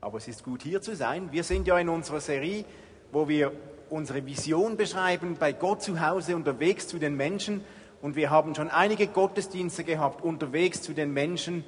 aber 0.00 0.18
es 0.18 0.28
ist 0.28 0.44
gut 0.44 0.62
hier 0.62 0.80
zu 0.80 0.94
sein. 0.94 1.32
Wir 1.32 1.44
sind 1.44 1.66
ja 1.66 1.78
in 1.78 1.88
unserer 1.88 2.20
Serie, 2.20 2.64
wo 3.12 3.28
wir 3.28 3.52
unsere 3.90 4.24
Vision 4.24 4.76
beschreiben, 4.76 5.36
bei 5.38 5.52
Gott 5.52 5.82
zu 5.82 6.00
Hause, 6.00 6.36
unterwegs 6.36 6.86
zu 6.86 6.98
den 6.98 7.16
Menschen. 7.16 7.62
Und 8.00 8.14
wir 8.14 8.30
haben 8.30 8.54
schon 8.54 8.70
einige 8.70 9.08
Gottesdienste 9.08 9.82
gehabt, 9.82 10.22
unterwegs 10.22 10.82
zu 10.82 10.92
den 10.92 11.12
Menschen 11.12 11.64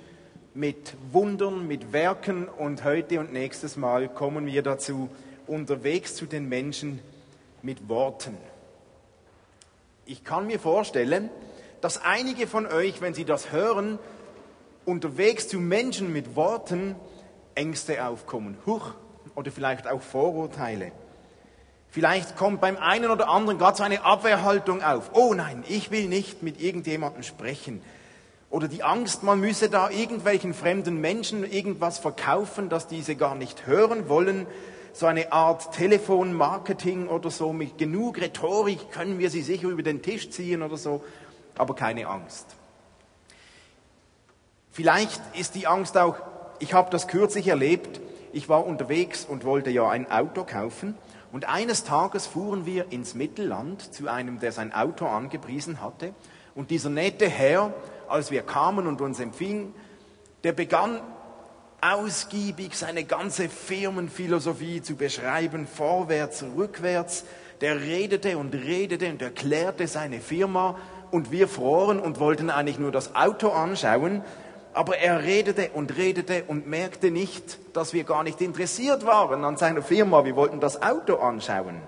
mit 0.54 0.94
Wundern, 1.12 1.66
mit 1.66 1.92
Werken. 1.92 2.48
Und 2.48 2.84
heute 2.84 3.18
und 3.18 3.32
nächstes 3.32 3.76
Mal 3.76 4.08
kommen 4.08 4.46
wir 4.46 4.62
dazu, 4.62 5.08
unterwegs 5.46 6.14
zu 6.14 6.26
den 6.26 6.48
Menschen 6.48 7.00
mit 7.62 7.88
Worten. 7.88 8.36
Ich 10.06 10.22
kann 10.22 10.46
mir 10.46 10.60
vorstellen, 10.60 11.30
dass 11.80 12.02
einige 12.02 12.46
von 12.46 12.66
euch, 12.66 13.00
wenn 13.00 13.14
sie 13.14 13.24
das 13.24 13.50
hören, 13.50 13.98
unterwegs 14.84 15.48
zu 15.48 15.58
Menschen 15.58 16.12
mit 16.12 16.36
Worten 16.36 16.94
Ängste 17.54 18.04
aufkommen. 18.04 18.56
Huch, 18.66 18.94
oder 19.34 19.50
vielleicht 19.50 19.88
auch 19.88 20.02
Vorurteile. 20.02 20.92
Vielleicht 21.88 22.36
kommt 22.36 22.60
beim 22.60 22.76
einen 22.76 23.10
oder 23.10 23.28
anderen 23.28 23.58
gerade 23.58 23.76
so 23.76 23.82
eine 23.82 24.04
Abwehrhaltung 24.04 24.82
auf. 24.82 25.10
Oh 25.14 25.34
nein, 25.34 25.64
ich 25.68 25.90
will 25.90 26.06
nicht 26.08 26.42
mit 26.42 26.60
irgendjemandem 26.60 27.24
sprechen. 27.24 27.82
Oder 28.48 28.68
die 28.68 28.82
Angst, 28.82 29.22
man 29.22 29.40
müsse 29.40 29.68
da 29.68 29.90
irgendwelchen 29.90 30.54
fremden 30.54 31.00
Menschen 31.00 31.44
irgendwas 31.50 31.98
verkaufen, 31.98 32.68
das 32.68 32.86
diese 32.86 33.16
gar 33.16 33.34
nicht 33.34 33.66
hören 33.66 34.08
wollen. 34.08 34.46
So 34.92 35.06
eine 35.06 35.32
Art 35.32 35.72
Telefonmarketing 35.72 37.08
oder 37.08 37.30
so. 37.30 37.52
Mit 37.52 37.78
genug 37.78 38.20
Rhetorik 38.20 38.90
können 38.90 39.18
wir 39.18 39.30
sie 39.30 39.42
sicher 39.42 39.68
über 39.68 39.82
den 39.82 40.02
Tisch 40.02 40.30
ziehen 40.30 40.62
oder 40.62 40.76
so. 40.76 41.02
Aber 41.56 41.74
keine 41.74 42.06
Angst. 42.06 42.46
Vielleicht 44.72 45.20
ist 45.36 45.54
die 45.56 45.66
Angst 45.66 45.96
auch, 45.98 46.16
ich 46.60 46.74
habe 46.74 46.90
das 46.90 47.08
kürzlich 47.08 47.48
erlebt, 47.48 48.00
ich 48.32 48.48
war 48.48 48.64
unterwegs 48.64 49.24
und 49.24 49.44
wollte 49.44 49.70
ja 49.70 49.88
ein 49.88 50.10
Auto 50.10 50.44
kaufen. 50.44 50.94
Und 51.32 51.48
eines 51.48 51.84
Tages 51.84 52.26
fuhren 52.26 52.66
wir 52.66 52.92
ins 52.92 53.14
Mittelland 53.14 53.94
zu 53.94 54.08
einem, 54.08 54.40
der 54.40 54.52
sein 54.52 54.72
Auto 54.72 55.06
angepriesen 55.06 55.80
hatte. 55.80 56.12
Und 56.54 56.70
dieser 56.70 56.90
nette 56.90 57.28
Herr, 57.28 57.72
als 58.08 58.30
wir 58.30 58.42
kamen 58.42 58.86
und 58.86 59.00
uns 59.00 59.20
empfing, 59.20 59.72
der 60.44 60.52
begann 60.52 61.00
ausgiebig 61.80 62.76
seine 62.76 63.04
ganze 63.04 63.48
Firmenphilosophie 63.48 64.82
zu 64.82 64.96
beschreiben, 64.96 65.66
vorwärts, 65.66 66.44
rückwärts. 66.56 67.24
Der 67.60 67.80
redete 67.80 68.38
und 68.38 68.54
redete 68.54 69.08
und 69.10 69.22
erklärte 69.22 69.86
seine 69.86 70.20
Firma. 70.20 70.78
Und 71.10 71.30
wir 71.30 71.48
froren 71.48 72.00
und 72.00 72.20
wollten 72.20 72.50
eigentlich 72.50 72.78
nur 72.78 72.92
das 72.92 73.14
Auto 73.14 73.48
anschauen 73.50 74.22
aber 74.72 74.98
er 74.98 75.22
redete 75.22 75.70
und 75.70 75.96
redete 75.96 76.44
und 76.46 76.68
merkte 76.68 77.10
nicht, 77.10 77.58
dass 77.74 77.92
wir 77.92 78.04
gar 78.04 78.22
nicht 78.22 78.40
interessiert 78.40 79.04
waren 79.04 79.44
an 79.44 79.56
seiner 79.56 79.82
Firma. 79.82 80.24
Wir 80.24 80.36
wollten 80.36 80.60
das 80.60 80.80
Auto 80.82 81.16
anschauen. 81.16 81.80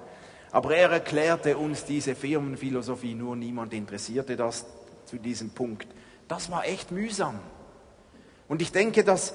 Aber 0.51 0.75
er 0.75 0.91
erklärte 0.91 1.57
uns 1.57 1.85
diese 1.85 2.15
Firmenphilosophie, 2.15 3.15
nur 3.15 3.37
niemand 3.37 3.73
interessierte 3.73 4.37
das 4.37 4.67
zu 5.07 5.17
diesem 5.17 5.51
Punkt. 5.51 5.87
Das 6.29 6.51
war 6.51 6.67
echt 6.67 6.91
mühsam. 6.91 7.39
Und 8.49 8.61
ich 8.61 8.73
denke, 8.73 9.05
dass 9.05 9.35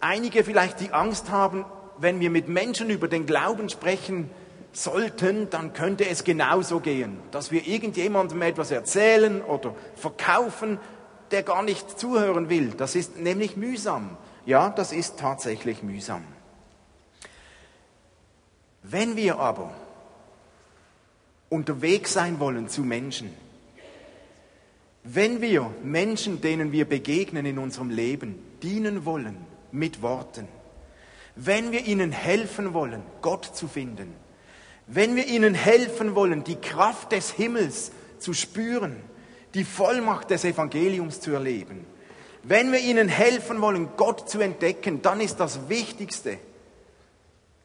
einige 0.00 0.42
vielleicht 0.42 0.80
die 0.80 0.92
Angst 0.92 1.30
haben, 1.30 1.64
wenn 1.98 2.18
wir 2.18 2.30
mit 2.30 2.48
Menschen 2.48 2.90
über 2.90 3.08
den 3.08 3.26
Glauben 3.26 3.68
sprechen 3.68 4.30
sollten, 4.72 5.48
dann 5.50 5.72
könnte 5.72 6.08
es 6.08 6.24
genauso 6.24 6.80
gehen, 6.80 7.18
dass 7.30 7.52
wir 7.52 7.66
irgendjemandem 7.66 8.42
etwas 8.42 8.72
erzählen 8.72 9.40
oder 9.42 9.74
verkaufen 9.94 10.80
der 11.30 11.42
gar 11.42 11.62
nicht 11.62 11.98
zuhören 11.98 12.48
will. 12.48 12.70
Das 12.70 12.94
ist 12.94 13.18
nämlich 13.18 13.56
mühsam. 13.56 14.16
Ja, 14.46 14.70
das 14.70 14.92
ist 14.92 15.18
tatsächlich 15.18 15.82
mühsam. 15.82 16.24
Wenn 18.82 19.16
wir 19.16 19.38
aber 19.38 19.70
unterwegs 21.48 22.12
sein 22.12 22.38
wollen 22.40 22.68
zu 22.68 22.82
Menschen, 22.82 23.34
wenn 25.04 25.40
wir 25.40 25.70
Menschen, 25.82 26.40
denen 26.40 26.72
wir 26.72 26.86
begegnen 26.86 27.44
in 27.46 27.58
unserem 27.58 27.90
Leben, 27.90 28.38
dienen 28.62 29.04
wollen 29.04 29.36
mit 29.70 30.02
Worten, 30.02 30.48
wenn 31.36 31.72
wir 31.72 31.84
ihnen 31.86 32.12
helfen 32.12 32.74
wollen, 32.74 33.02
Gott 33.20 33.44
zu 33.44 33.68
finden, 33.68 34.14
wenn 34.86 35.16
wir 35.16 35.26
ihnen 35.26 35.54
helfen 35.54 36.14
wollen, 36.14 36.44
die 36.44 36.56
Kraft 36.56 37.12
des 37.12 37.30
Himmels 37.30 37.92
zu 38.18 38.32
spüren, 38.32 38.96
die 39.54 39.64
Vollmacht 39.64 40.30
des 40.30 40.44
Evangeliums 40.44 41.20
zu 41.20 41.32
erleben. 41.32 41.86
Wenn 42.42 42.72
wir 42.72 42.80
ihnen 42.80 43.08
helfen 43.08 43.60
wollen, 43.62 43.88
Gott 43.96 44.28
zu 44.28 44.40
entdecken, 44.40 45.00
dann 45.00 45.20
ist 45.20 45.40
das 45.40 45.68
Wichtigste, 45.68 46.38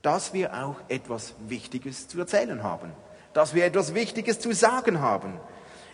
dass 0.02 0.34
wir 0.34 0.54
auch 0.54 0.76
etwas 0.88 1.34
Wichtiges 1.48 2.08
zu 2.08 2.20
erzählen 2.20 2.64
haben, 2.64 2.92
dass 3.34 3.54
wir 3.54 3.66
etwas 3.66 3.94
Wichtiges 3.94 4.40
zu 4.40 4.54
sagen 4.54 5.02
haben. 5.02 5.34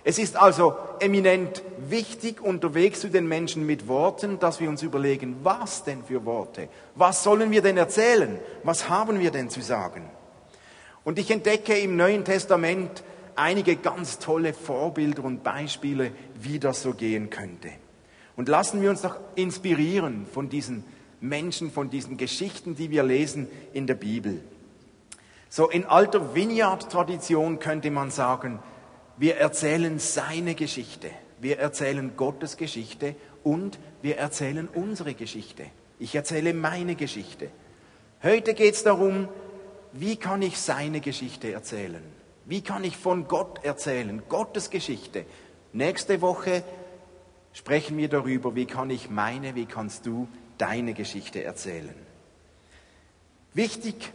Es 0.04 0.20
ist 0.20 0.36
also 0.38 0.76
eminent 1.00 1.64
wichtig, 1.90 2.40
unterwegs 2.40 3.00
zu 3.00 3.10
den 3.10 3.28
Menschen 3.28 3.66
mit 3.66 3.88
Worten, 3.88 4.38
dass 4.38 4.60
wir 4.60 4.70
uns 4.70 4.84
überlegen, 4.84 5.38
was 5.42 5.84
denn 5.84 6.04
für 6.04 6.24
Worte? 6.26 6.70
Was 6.94 7.24
sollen 7.24 7.50
wir 7.50 7.64
denn 7.64 7.78
erzählen? 7.78 8.40
Was 8.62 8.88
haben 8.88 9.20
wir 9.20 9.32
denn 9.32 9.50
zu 9.50 9.62
sagen? 9.62 10.08
Und 11.04 11.18
ich 11.18 11.32
entdecke 11.32 11.76
im 11.80 11.96
Neuen 11.96 12.24
Testament 12.24 13.04
einige 13.35 13.75
ganz 13.75 14.19
tolle 14.19 14.53
Vorbilder 14.53 15.23
und 15.23 15.44
Beispiele, 15.44 16.12
wie 16.35 16.59
das 16.59 16.81
so 16.81 16.94
gehen 16.94 17.29
könnte. 17.29 17.69
Und 18.35 18.50
lassen 18.50 18.81
wir 18.81 18.90
uns 18.90 19.01
doch 19.01 19.18
inspirieren 19.35 20.25
von 20.25 20.50
diesen 20.50 20.84
Menschen, 21.22 21.72
von 21.72 21.90
diesen 21.90 22.18
Geschichten, 22.18 22.75
die 22.75 22.91
wir 22.91 23.03
lesen 23.03 23.47
in 23.73 23.88
der 23.88 23.96
Bibel. 23.96 24.41
So 25.50 25.69
in 25.69 25.85
alter 25.85 26.35
Vineyard-Tradition 26.35 27.59
könnte 27.59 27.91
man 27.91 28.12
sagen, 28.12 28.59
wir 29.18 29.38
erzählen 29.38 30.00
seine 30.00 30.56
Geschichte, 30.56 31.09
wir 31.40 31.59
erzählen 31.59 32.17
Gottes 32.17 32.57
Geschichte 32.57 33.16
und 33.44 33.79
wir 34.02 34.17
erzählen 34.17 34.67
unsere 34.67 35.13
Geschichte. 35.13 35.66
Ich 36.00 36.13
erzähle 36.16 36.53
meine 36.53 36.96
Geschichte. 36.96 37.50
Heute 38.22 38.53
geht 38.53 38.73
es 38.73 38.84
darum, 38.84 39.29
wie 39.94 40.17
kann 40.17 40.41
ich 40.41 40.59
seine 40.59 41.00
Geschichte 41.00 41.53
erzählen? 41.53 42.03
Wie 42.46 42.62
kann 42.62 42.84
ich 42.84 42.96
von 42.96 43.28
Gott 43.28 43.64
erzählen? 43.64 44.22
Gottes 44.30 44.70
Geschichte. 44.70 45.26
Nächste 45.74 46.22
Woche 46.22 46.64
sprechen 47.54 47.98
wir 47.98 48.08
darüber, 48.08 48.56
wie 48.56 48.66
kann 48.66 48.90
ich 48.90 49.10
meine, 49.10 49.56
wie 49.56 49.66
kannst 49.66 50.06
du 50.06 50.28
deine 50.58 50.94
Geschichte 50.94 51.44
erzählen. 51.44 51.96
Wichtig, 53.54 54.12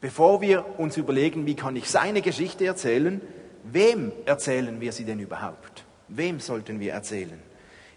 bevor 0.00 0.40
wir 0.40 0.78
uns 0.78 0.96
überlegen, 0.96 1.46
wie 1.46 1.54
kann 1.54 1.76
ich 1.76 1.90
seine 1.90 2.22
Geschichte 2.22 2.66
erzählen, 2.66 3.20
wem 3.64 4.12
erzählen 4.26 4.80
wir 4.80 4.92
sie 4.92 5.04
denn 5.04 5.18
überhaupt? 5.18 5.84
Wem 6.08 6.40
sollten 6.40 6.78
wir 6.80 6.92
erzählen? 6.92 7.40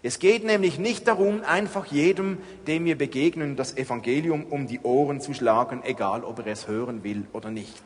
Es 0.02 0.18
geht 0.18 0.44
nämlich 0.44 0.78
nicht 0.78 1.06
darum, 1.06 1.42
einfach 1.44 1.86
jedem, 1.86 2.38
dem 2.66 2.86
wir 2.86 2.96
begegnen, 2.96 3.56
das 3.56 3.76
Evangelium 3.76 4.44
um 4.44 4.66
die 4.66 4.80
Ohren 4.80 5.20
zu 5.20 5.34
schlagen, 5.34 5.82
egal 5.84 6.24
ob 6.24 6.38
er 6.38 6.46
es 6.46 6.66
hören 6.66 7.04
will 7.04 7.26
oder 7.34 7.50
nicht. 7.50 7.82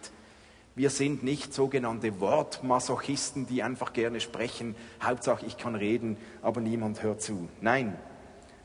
Wir 0.77 0.91
sind 0.91 1.23
nicht 1.23 1.55
sogenannte 1.55 2.21
Wortmasochisten, 2.21 3.47
die 3.47 3.63
einfach 3.63 3.93
gerne 3.93 4.21
sprechen. 4.21 4.75
Hauptsache, 5.01 5.47
ich 5.47 5.57
kann 5.57 5.77
reden, 5.77 6.17
aber 6.43 6.61
niemand 6.61 7.03
hört 7.03 7.23
zu. 7.23 7.49
Nein, 7.61 7.97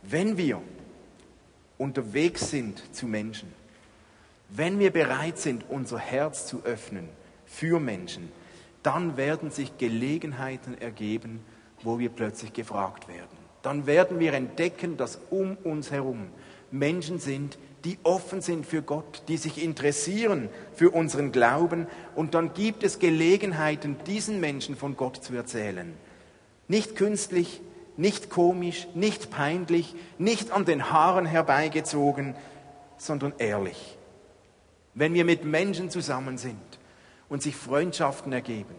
wenn 0.01 0.37
wir 0.37 0.61
unterwegs 1.77 2.49
sind 2.49 2.95
zu 2.95 3.05
Menschen, 3.05 3.53
wenn 4.49 4.79
wir 4.79 4.91
bereit 4.91 5.37
sind, 5.37 5.65
unser 5.69 5.99
Herz 5.99 6.47
zu 6.47 6.63
öffnen 6.63 7.09
für 7.45 7.79
Menschen, 7.79 8.31
dann 8.81 9.17
werden 9.17 9.51
sich 9.51 9.77
Gelegenheiten 9.77 10.79
ergeben, 10.79 11.43
wo 11.83 11.99
wir 11.99 12.09
plötzlich 12.09 12.53
gefragt 12.53 13.07
werden. 13.07 13.37
Dann 13.61 13.85
werden 13.85 14.19
wir 14.19 14.33
entdecken, 14.33 14.97
dass 14.97 15.19
um 15.29 15.57
uns 15.57 15.91
herum 15.91 16.29
Menschen 16.71 17.19
sind, 17.19 17.57
die 17.83 17.97
offen 18.03 18.41
sind 18.41 18.65
für 18.65 18.81
Gott, 18.81 19.23
die 19.27 19.37
sich 19.37 19.63
interessieren 19.63 20.49
für 20.75 20.91
unseren 20.91 21.31
Glauben. 21.31 21.87
Und 22.15 22.33
dann 22.33 22.53
gibt 22.53 22.83
es 22.83 22.99
Gelegenheiten, 22.99 23.97
diesen 24.05 24.39
Menschen 24.39 24.75
von 24.75 24.97
Gott 24.97 25.23
zu 25.23 25.33
erzählen. 25.33 25.93
Nicht 26.67 26.95
künstlich, 26.95 27.61
nicht 27.97 28.29
komisch, 28.29 28.87
nicht 28.93 29.31
peinlich, 29.31 29.95
nicht 30.17 30.51
an 30.51 30.65
den 30.65 30.91
Haaren 30.91 31.25
herbeigezogen, 31.25 32.35
sondern 32.97 33.33
ehrlich. 33.37 33.97
Wenn 34.93 35.13
wir 35.13 35.25
mit 35.25 35.45
Menschen 35.45 35.89
zusammen 35.89 36.37
sind 36.37 36.57
und 37.29 37.41
sich 37.41 37.55
Freundschaften 37.55 38.33
ergeben, 38.33 38.75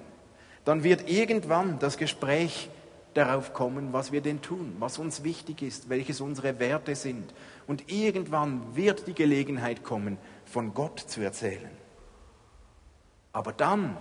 dann 0.65 0.85
wird 0.85 1.09
irgendwann 1.09 1.79
das 1.79 1.97
Gespräch 1.97 2.69
darauf 3.15 3.53
kommen, 3.53 3.93
was 3.93 4.13
wir 4.13 4.21
denn 4.21 4.41
tun, 4.41 4.77
was 4.79 4.99
uns 4.99 5.25
wichtig 5.25 5.63
ist, 5.63 5.89
welches 5.89 6.21
unsere 6.21 6.59
Werte 6.59 6.95
sind. 6.95 7.35
Und 7.67 7.91
irgendwann 7.91 8.77
wird 8.77 9.07
die 9.07 9.15
Gelegenheit 9.15 9.83
kommen, 9.83 10.19
von 10.45 10.75
Gott 10.75 11.01
zu 11.01 11.21
erzählen. 11.21 11.71
Aber 13.33 13.53
dann, 13.53 13.97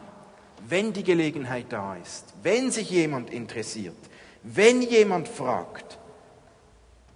wenn 0.68 0.94
die 0.94 1.04
Gelegenheit 1.04 1.68
da 1.70 1.96
ist, 1.96 2.34
wenn 2.44 2.72
sich 2.72 2.90
jemand 2.90 3.30
interessiert, 3.30 3.98
wenn 4.44 4.82
jemand 4.82 5.28
fragt, 5.28 6.00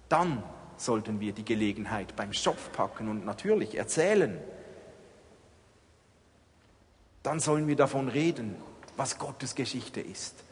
dann 0.08 0.42
sollten 0.76 1.20
wir 1.20 1.32
die 1.32 1.44
Gelegenheit 1.44 2.14
beim 2.16 2.32
Schopf 2.32 2.70
packen 2.72 3.08
und 3.08 3.24
natürlich 3.24 3.76
erzählen. 3.76 4.38
Dann 7.22 7.40
sollen 7.40 7.66
wir 7.66 7.76
davon 7.76 8.08
reden, 8.08 8.56
was 8.96 9.18
Gottes 9.18 9.54
Geschichte 9.54 10.00
ist. 10.00 10.43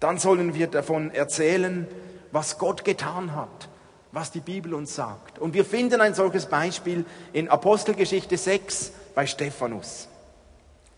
Dann 0.00 0.18
sollen 0.18 0.54
wir 0.54 0.66
davon 0.66 1.10
erzählen, 1.12 1.86
was 2.32 2.58
Gott 2.58 2.84
getan 2.84 3.34
hat, 3.36 3.68
was 4.12 4.32
die 4.32 4.40
Bibel 4.40 4.74
uns 4.74 4.94
sagt. 4.94 5.38
Und 5.38 5.54
wir 5.54 5.64
finden 5.64 6.00
ein 6.00 6.14
solches 6.14 6.46
Beispiel 6.46 7.04
in 7.32 7.48
Apostelgeschichte 7.48 8.36
6 8.36 8.92
bei 9.14 9.26
Stephanus. 9.26 10.08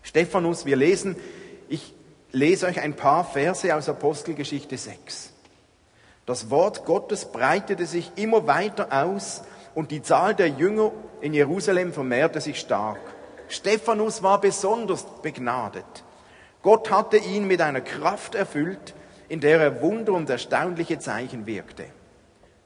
Stephanus, 0.01 0.65
wir 0.65 0.75
lesen, 0.75 1.15
ich 1.69 1.93
lese 2.31 2.65
euch 2.67 2.79
ein 2.81 2.95
paar 2.95 3.25
Verse 3.25 3.75
aus 3.75 3.89
Apostelgeschichte 3.89 4.77
6. 4.77 5.31
Das 6.25 6.49
Wort 6.49 6.85
Gottes 6.85 7.25
breitete 7.25 7.85
sich 7.85 8.11
immer 8.15 8.47
weiter 8.47 8.87
aus 8.91 9.43
und 9.75 9.91
die 9.91 10.01
Zahl 10.01 10.33
der 10.35 10.47
Jünger 10.47 10.91
in 11.19 11.33
Jerusalem 11.33 11.91
vermehrte 11.91 12.39
sich 12.39 12.59
stark. 12.59 12.99
Stephanus 13.49 14.23
war 14.23 14.39
besonders 14.39 15.05
begnadet. 15.21 15.85
Gott 16.63 16.89
hatte 16.89 17.17
ihn 17.17 17.45
mit 17.45 17.61
einer 17.61 17.81
Kraft 17.81 18.35
erfüllt, 18.35 18.95
in 19.29 19.41
der 19.41 19.59
er 19.59 19.81
Wunder 19.81 20.13
und 20.13 20.29
erstaunliche 20.29 20.97
Zeichen 20.97 21.45
wirkte. 21.45 21.85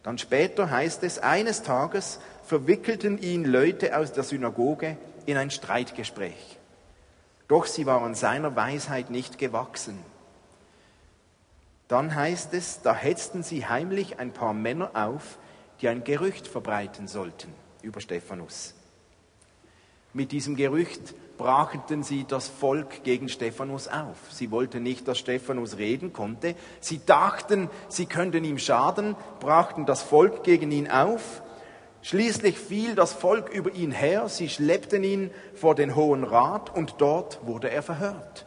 Dann 0.03 0.19
später 0.19 0.69
heißt 0.69 1.03
es, 1.03 1.19
eines 1.19 1.63
Tages 1.63 2.19
verwickelten 2.43 3.17
ihn 3.17 3.43
Leute 3.43 3.97
aus 3.97 4.13
der 4.13 4.23
Synagoge 4.23 4.97
in 5.25 5.35
ein 5.35 5.49
Streitgespräch. 5.49 6.57
Doch 7.47 7.65
sie 7.65 7.85
waren 7.85 8.15
seiner 8.15 8.55
Weisheit 8.55 9.09
nicht 9.09 9.37
gewachsen. 9.37 9.97
Dann 11.87 12.15
heißt 12.15 12.53
es, 12.53 12.81
da 12.81 12.93
hetzten 12.93 13.43
sie 13.43 13.65
heimlich 13.65 14.19
ein 14.19 14.31
paar 14.31 14.53
Männer 14.53 14.91
auf, 14.93 15.39
die 15.81 15.87
ein 15.87 16.03
Gerücht 16.03 16.47
verbreiten 16.47 17.07
sollten 17.07 17.53
über 17.81 17.99
Stephanus. 17.99 18.75
Mit 20.13 20.31
diesem 20.31 20.55
Gerücht 20.55 21.13
brachten 21.37 22.03
sie 22.03 22.25
das 22.27 22.47
Volk 22.47 23.03
gegen 23.03 23.29
Stephanus 23.29 23.87
auf. 23.87 24.17
Sie 24.29 24.51
wollten 24.51 24.83
nicht, 24.83 25.07
dass 25.07 25.19
Stephanus 25.19 25.77
reden 25.77 26.13
konnte. 26.13 26.55
Sie 26.79 26.99
dachten, 27.05 27.69
sie 27.87 28.05
könnten 28.05 28.43
ihm 28.43 28.57
schaden, 28.57 29.15
brachten 29.39 29.85
das 29.85 30.01
Volk 30.01 30.43
gegen 30.43 30.71
ihn 30.71 30.89
auf. 30.89 31.41
Schließlich 32.01 32.57
fiel 32.57 32.95
das 32.95 33.13
Volk 33.13 33.49
über 33.49 33.73
ihn 33.73 33.91
her, 33.91 34.29
sie 34.29 34.49
schleppten 34.49 35.03
ihn 35.03 35.31
vor 35.53 35.75
den 35.75 35.95
Hohen 35.95 36.23
Rat 36.23 36.73
und 36.75 36.95
dort 36.99 37.45
wurde 37.45 37.69
er 37.69 37.83
verhört. 37.83 38.45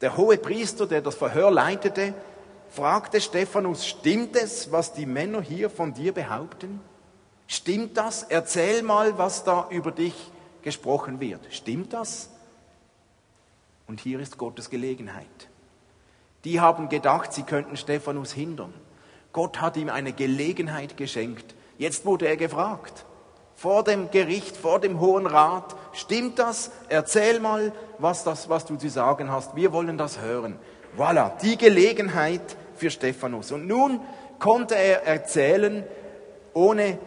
Der 0.00 0.16
hohe 0.16 0.38
Priester, 0.38 0.86
der 0.86 1.00
das 1.00 1.14
Verhör 1.14 1.50
leitete, 1.50 2.14
fragte 2.68 3.20
Stephanus, 3.20 3.86
stimmt 3.86 4.36
es, 4.36 4.72
was 4.72 4.92
die 4.92 5.06
Männer 5.06 5.40
hier 5.40 5.70
von 5.70 5.94
dir 5.94 6.12
behaupten? 6.12 6.80
Stimmt 7.46 7.96
das? 7.96 8.24
Erzähl 8.24 8.82
mal, 8.82 9.18
was 9.18 9.44
da 9.44 9.68
über 9.70 9.92
dich 9.92 10.32
gesprochen 10.64 11.20
wird. 11.20 11.40
Stimmt 11.50 11.92
das? 11.92 12.30
Und 13.86 14.00
hier 14.00 14.18
ist 14.18 14.38
Gottes 14.38 14.70
Gelegenheit. 14.70 15.48
Die 16.44 16.60
haben 16.60 16.88
gedacht, 16.88 17.32
sie 17.32 17.44
könnten 17.44 17.76
Stephanus 17.76 18.32
hindern. 18.32 18.74
Gott 19.32 19.60
hat 19.60 19.76
ihm 19.76 19.88
eine 19.88 20.12
Gelegenheit 20.12 20.96
geschenkt. 20.96 21.54
Jetzt 21.78 22.04
wurde 22.04 22.26
er 22.26 22.36
gefragt. 22.36 23.04
Vor 23.54 23.84
dem 23.84 24.10
Gericht, 24.10 24.56
vor 24.56 24.80
dem 24.80 25.00
Hohen 25.00 25.26
Rat. 25.26 25.76
Stimmt 25.92 26.38
das? 26.38 26.70
Erzähl 26.88 27.40
mal, 27.40 27.72
was, 27.98 28.24
das, 28.24 28.48
was 28.48 28.64
du 28.64 28.76
zu 28.76 28.88
sagen 28.88 29.30
hast. 29.30 29.54
Wir 29.54 29.72
wollen 29.72 29.96
das 29.98 30.20
hören. 30.20 30.58
Voilà, 30.96 31.36
die 31.42 31.56
Gelegenheit 31.56 32.56
für 32.74 32.90
Stephanus. 32.90 33.52
Und 33.52 33.66
nun 33.66 34.00
konnte 34.38 34.76
er 34.76 35.04
erzählen, 35.04 35.84
ohne 36.52 36.98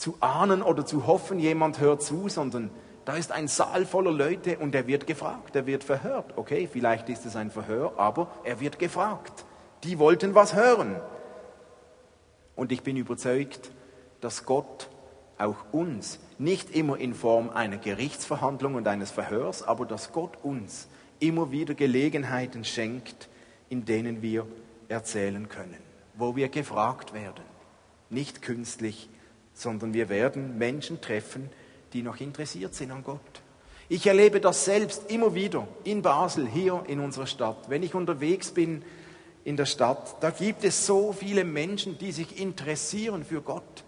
zu 0.00 0.16
ahnen 0.20 0.62
oder 0.62 0.86
zu 0.86 1.06
hoffen, 1.06 1.38
jemand 1.38 1.78
hört 1.78 2.02
zu, 2.02 2.30
sondern 2.30 2.70
da 3.04 3.16
ist 3.16 3.32
ein 3.32 3.48
Saal 3.48 3.84
voller 3.84 4.10
Leute 4.10 4.56
und 4.56 4.74
er 4.74 4.86
wird 4.86 5.06
gefragt, 5.06 5.54
er 5.54 5.66
wird 5.66 5.84
verhört. 5.84 6.32
Okay, 6.36 6.66
vielleicht 6.72 7.10
ist 7.10 7.26
es 7.26 7.36
ein 7.36 7.50
Verhör, 7.50 7.92
aber 7.98 8.30
er 8.42 8.60
wird 8.60 8.78
gefragt. 8.78 9.44
Die 9.84 9.98
wollten 9.98 10.34
was 10.34 10.54
hören. 10.54 10.96
Und 12.56 12.72
ich 12.72 12.82
bin 12.82 12.96
überzeugt, 12.96 13.72
dass 14.22 14.46
Gott 14.46 14.88
auch 15.36 15.56
uns, 15.70 16.18
nicht 16.38 16.74
immer 16.74 16.96
in 16.96 17.12
Form 17.12 17.50
einer 17.50 17.76
Gerichtsverhandlung 17.76 18.76
und 18.76 18.88
eines 18.88 19.10
Verhörs, 19.10 19.62
aber 19.62 19.84
dass 19.84 20.12
Gott 20.12 20.38
uns 20.42 20.88
immer 21.18 21.50
wieder 21.50 21.74
Gelegenheiten 21.74 22.64
schenkt, 22.64 23.28
in 23.68 23.84
denen 23.84 24.22
wir 24.22 24.46
erzählen 24.88 25.50
können, 25.50 25.82
wo 26.14 26.36
wir 26.36 26.48
gefragt 26.48 27.12
werden, 27.12 27.44
nicht 28.08 28.40
künstlich, 28.40 29.10
sondern 29.60 29.92
wir 29.92 30.08
werden 30.08 30.56
Menschen 30.58 31.00
treffen, 31.00 31.50
die 31.92 32.02
noch 32.02 32.20
interessiert 32.20 32.74
sind 32.74 32.90
an 32.90 33.04
Gott. 33.04 33.20
Ich 33.88 34.06
erlebe 34.06 34.40
das 34.40 34.64
selbst 34.64 35.10
immer 35.10 35.34
wieder 35.34 35.66
in 35.84 36.00
Basel, 36.00 36.48
hier 36.48 36.84
in 36.86 37.00
unserer 37.00 37.26
Stadt. 37.26 37.68
Wenn 37.68 37.82
ich 37.82 37.94
unterwegs 37.94 38.52
bin 38.52 38.82
in 39.44 39.56
der 39.56 39.66
Stadt, 39.66 40.16
da 40.22 40.30
gibt 40.30 40.64
es 40.64 40.86
so 40.86 41.12
viele 41.12 41.44
Menschen, 41.44 41.98
die 41.98 42.12
sich 42.12 42.40
interessieren 42.40 43.24
für 43.24 43.42
Gott. 43.42 43.84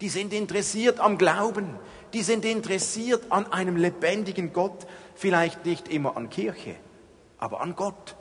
Die 0.00 0.10
sind 0.10 0.32
interessiert 0.32 1.00
am 1.00 1.18
Glauben. 1.18 1.74
Die 2.12 2.22
sind 2.22 2.44
interessiert 2.44 3.32
an 3.32 3.50
einem 3.52 3.76
lebendigen 3.76 4.52
Gott. 4.52 4.86
Vielleicht 5.14 5.64
nicht 5.64 5.88
immer 5.88 6.16
an 6.16 6.30
Kirche, 6.30 6.76
aber 7.38 7.60
an 7.60 7.74
Gott. 7.74 8.14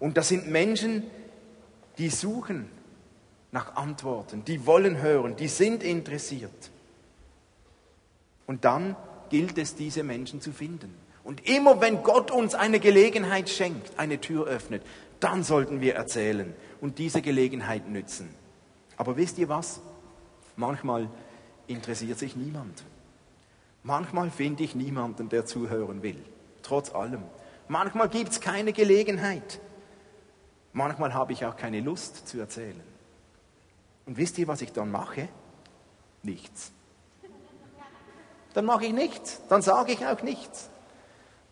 Und 0.00 0.16
das 0.16 0.28
sind 0.28 0.48
Menschen, 0.48 1.04
die 1.98 2.08
suchen 2.08 2.68
nach 3.52 3.76
Antworten, 3.76 4.44
die 4.44 4.66
wollen 4.66 5.00
hören, 5.02 5.36
die 5.36 5.48
sind 5.48 5.82
interessiert. 5.82 6.70
Und 8.46 8.64
dann 8.64 8.96
gilt 9.28 9.58
es, 9.58 9.74
diese 9.74 10.02
Menschen 10.02 10.40
zu 10.40 10.52
finden. 10.52 10.94
Und 11.24 11.48
immer 11.48 11.80
wenn 11.80 12.02
Gott 12.02 12.30
uns 12.30 12.54
eine 12.54 12.80
Gelegenheit 12.80 13.48
schenkt, 13.48 13.98
eine 13.98 14.20
Tür 14.20 14.46
öffnet, 14.46 14.82
dann 15.20 15.44
sollten 15.44 15.80
wir 15.80 15.94
erzählen 15.94 16.54
und 16.80 16.98
diese 16.98 17.22
Gelegenheit 17.22 17.88
nützen. 17.88 18.28
Aber 18.96 19.16
wisst 19.16 19.38
ihr 19.38 19.48
was? 19.48 19.80
Manchmal 20.56 21.08
interessiert 21.66 22.18
sich 22.18 22.36
niemand. 22.36 22.84
Manchmal 23.82 24.30
finde 24.30 24.62
ich 24.62 24.74
niemanden, 24.74 25.28
der 25.28 25.46
zuhören 25.46 26.02
will, 26.02 26.22
trotz 26.62 26.94
allem. 26.94 27.22
Manchmal 27.68 28.08
gibt 28.08 28.32
es 28.32 28.40
keine 28.40 28.72
Gelegenheit. 28.72 29.60
Manchmal 30.72 31.14
habe 31.14 31.32
ich 31.32 31.46
auch 31.46 31.56
keine 31.56 31.80
Lust 31.80 32.28
zu 32.28 32.38
erzählen. 32.38 32.89
Und 34.10 34.16
wisst 34.16 34.38
ihr, 34.38 34.48
was 34.48 34.60
ich 34.60 34.72
dann 34.72 34.90
mache? 34.90 35.28
Nichts. 36.24 36.72
Dann 38.54 38.64
mache 38.64 38.86
ich 38.86 38.92
nichts, 38.92 39.40
dann 39.48 39.62
sage 39.62 39.92
ich 39.92 40.04
auch 40.04 40.20
nichts. 40.24 40.68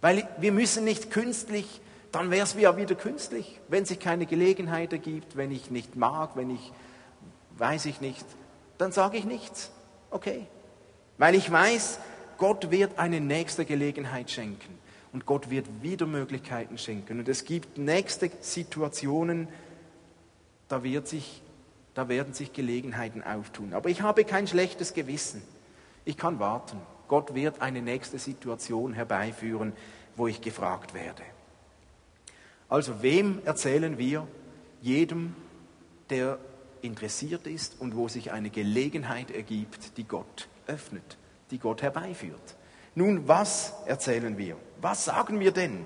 Weil 0.00 0.28
wir 0.38 0.50
müssen 0.50 0.82
nicht 0.82 1.12
künstlich, 1.12 1.80
dann 2.10 2.32
wäre 2.32 2.42
es 2.42 2.54
ja 2.54 2.76
wieder 2.76 2.96
künstlich, 2.96 3.60
wenn 3.68 3.84
sich 3.84 4.00
keine 4.00 4.26
Gelegenheit 4.26 4.92
ergibt, 4.92 5.36
wenn 5.36 5.52
ich 5.52 5.70
nicht 5.70 5.94
mag, 5.94 6.30
wenn 6.34 6.50
ich, 6.50 6.72
weiß 7.58 7.86
ich 7.86 8.00
nicht, 8.00 8.26
dann 8.76 8.90
sage 8.90 9.18
ich 9.18 9.24
nichts. 9.24 9.70
Okay. 10.10 10.44
Weil 11.16 11.36
ich 11.36 11.52
weiß, 11.52 12.00
Gott 12.38 12.72
wird 12.72 12.98
eine 12.98 13.20
nächste 13.20 13.66
Gelegenheit 13.66 14.32
schenken. 14.32 14.80
Und 15.12 15.26
Gott 15.26 15.48
wird 15.48 15.66
wieder 15.80 16.06
Möglichkeiten 16.06 16.76
schenken. 16.76 17.20
Und 17.20 17.28
es 17.28 17.44
gibt 17.44 17.78
nächste 17.78 18.32
Situationen, 18.40 19.46
da, 20.66 20.82
wird 20.82 21.06
sich, 21.06 21.40
da 21.98 22.08
werden 22.08 22.32
sich 22.32 22.52
Gelegenheiten 22.52 23.24
auftun. 23.24 23.74
Aber 23.74 23.88
ich 23.88 24.02
habe 24.02 24.22
kein 24.22 24.46
schlechtes 24.46 24.94
Gewissen. 24.94 25.42
Ich 26.04 26.16
kann 26.16 26.38
warten. 26.38 26.80
Gott 27.08 27.34
wird 27.34 27.60
eine 27.60 27.82
nächste 27.82 28.20
Situation 28.20 28.92
herbeiführen, 28.92 29.72
wo 30.14 30.28
ich 30.28 30.40
gefragt 30.40 30.94
werde. 30.94 31.24
Also 32.68 33.02
wem 33.02 33.40
erzählen 33.44 33.98
wir? 33.98 34.28
Jedem, 34.80 35.34
der 36.08 36.38
interessiert 36.82 37.48
ist 37.48 37.80
und 37.80 37.96
wo 37.96 38.06
sich 38.06 38.30
eine 38.30 38.50
Gelegenheit 38.50 39.32
ergibt, 39.32 39.96
die 39.96 40.04
Gott 40.04 40.46
öffnet, 40.68 41.16
die 41.50 41.58
Gott 41.58 41.82
herbeiführt. 41.82 42.54
Nun, 42.94 43.26
was 43.26 43.74
erzählen 43.86 44.38
wir? 44.38 44.56
Was 44.80 45.04
sagen 45.04 45.40
wir 45.40 45.50
denn? 45.50 45.84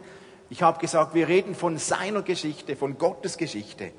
Ich 0.50 0.62
habe 0.62 0.78
gesagt, 0.78 1.14
wir 1.14 1.28
reden 1.28 1.54
von 1.54 1.78
seiner 1.78 2.20
Geschichte, 2.20 2.76
von 2.76 2.98
Gottes 2.98 3.38
Geschichte. 3.38 3.92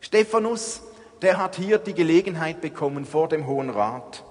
Stephanus, 0.00 0.82
der 1.22 1.38
hat 1.38 1.56
hier 1.56 1.78
die 1.78 1.94
Gelegenheit 1.94 2.60
bekommen 2.60 3.04
vor 3.04 3.28
dem 3.28 3.46
Hohen 3.46 3.70
Rat. 3.70 4.24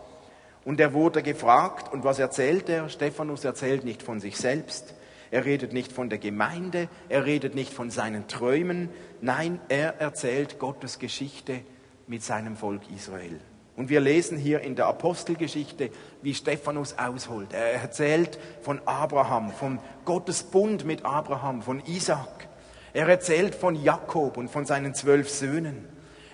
Und 0.65 0.79
er 0.79 0.93
wurde 0.93 1.23
gefragt, 1.23 1.91
und 1.91 2.03
was 2.03 2.19
erzählt 2.19 2.69
er? 2.69 2.89
Stephanus 2.89 3.43
erzählt 3.43 3.83
nicht 3.83 4.03
von 4.03 4.19
sich 4.19 4.37
selbst, 4.37 4.93
er 5.31 5.45
redet 5.45 5.73
nicht 5.73 5.91
von 5.91 6.09
der 6.09 6.17
Gemeinde, 6.17 6.89
er 7.07 7.25
redet 7.25 7.53
nicht 7.53 7.71
von 7.71 7.91
seinen 7.91 8.27
Träumen, 8.27 8.89
nein, 9.21 9.59
er 9.69 9.99
erzählt 9.99 10.57
Gottes 10.59 10.97
Geschichte 10.99 11.61
mit 12.07 12.23
seinem 12.23 12.57
Volk 12.57 12.81
Israel. 12.95 13.39
Und 13.75 13.89
wir 13.89 14.01
lesen 14.01 14.37
hier 14.37 14.59
in 14.61 14.75
der 14.75 14.87
Apostelgeschichte, 14.87 15.91
wie 16.21 16.33
Stephanus 16.33 16.95
ausholt. 16.97 17.53
Er 17.53 17.75
erzählt 17.75 18.37
von 18.61 18.81
Abraham, 18.85 19.51
von 19.51 19.79
Gottes 20.03 20.43
Bund 20.43 20.83
mit 20.83 21.05
Abraham, 21.05 21.61
von 21.61 21.81
Isaac. 21.85 22.49
Er 22.91 23.07
erzählt 23.07 23.55
von 23.55 23.75
Jakob 23.75 24.35
und 24.35 24.49
von 24.49 24.65
seinen 24.65 24.95
zwölf 24.95 25.29
Söhnen. 25.29 25.87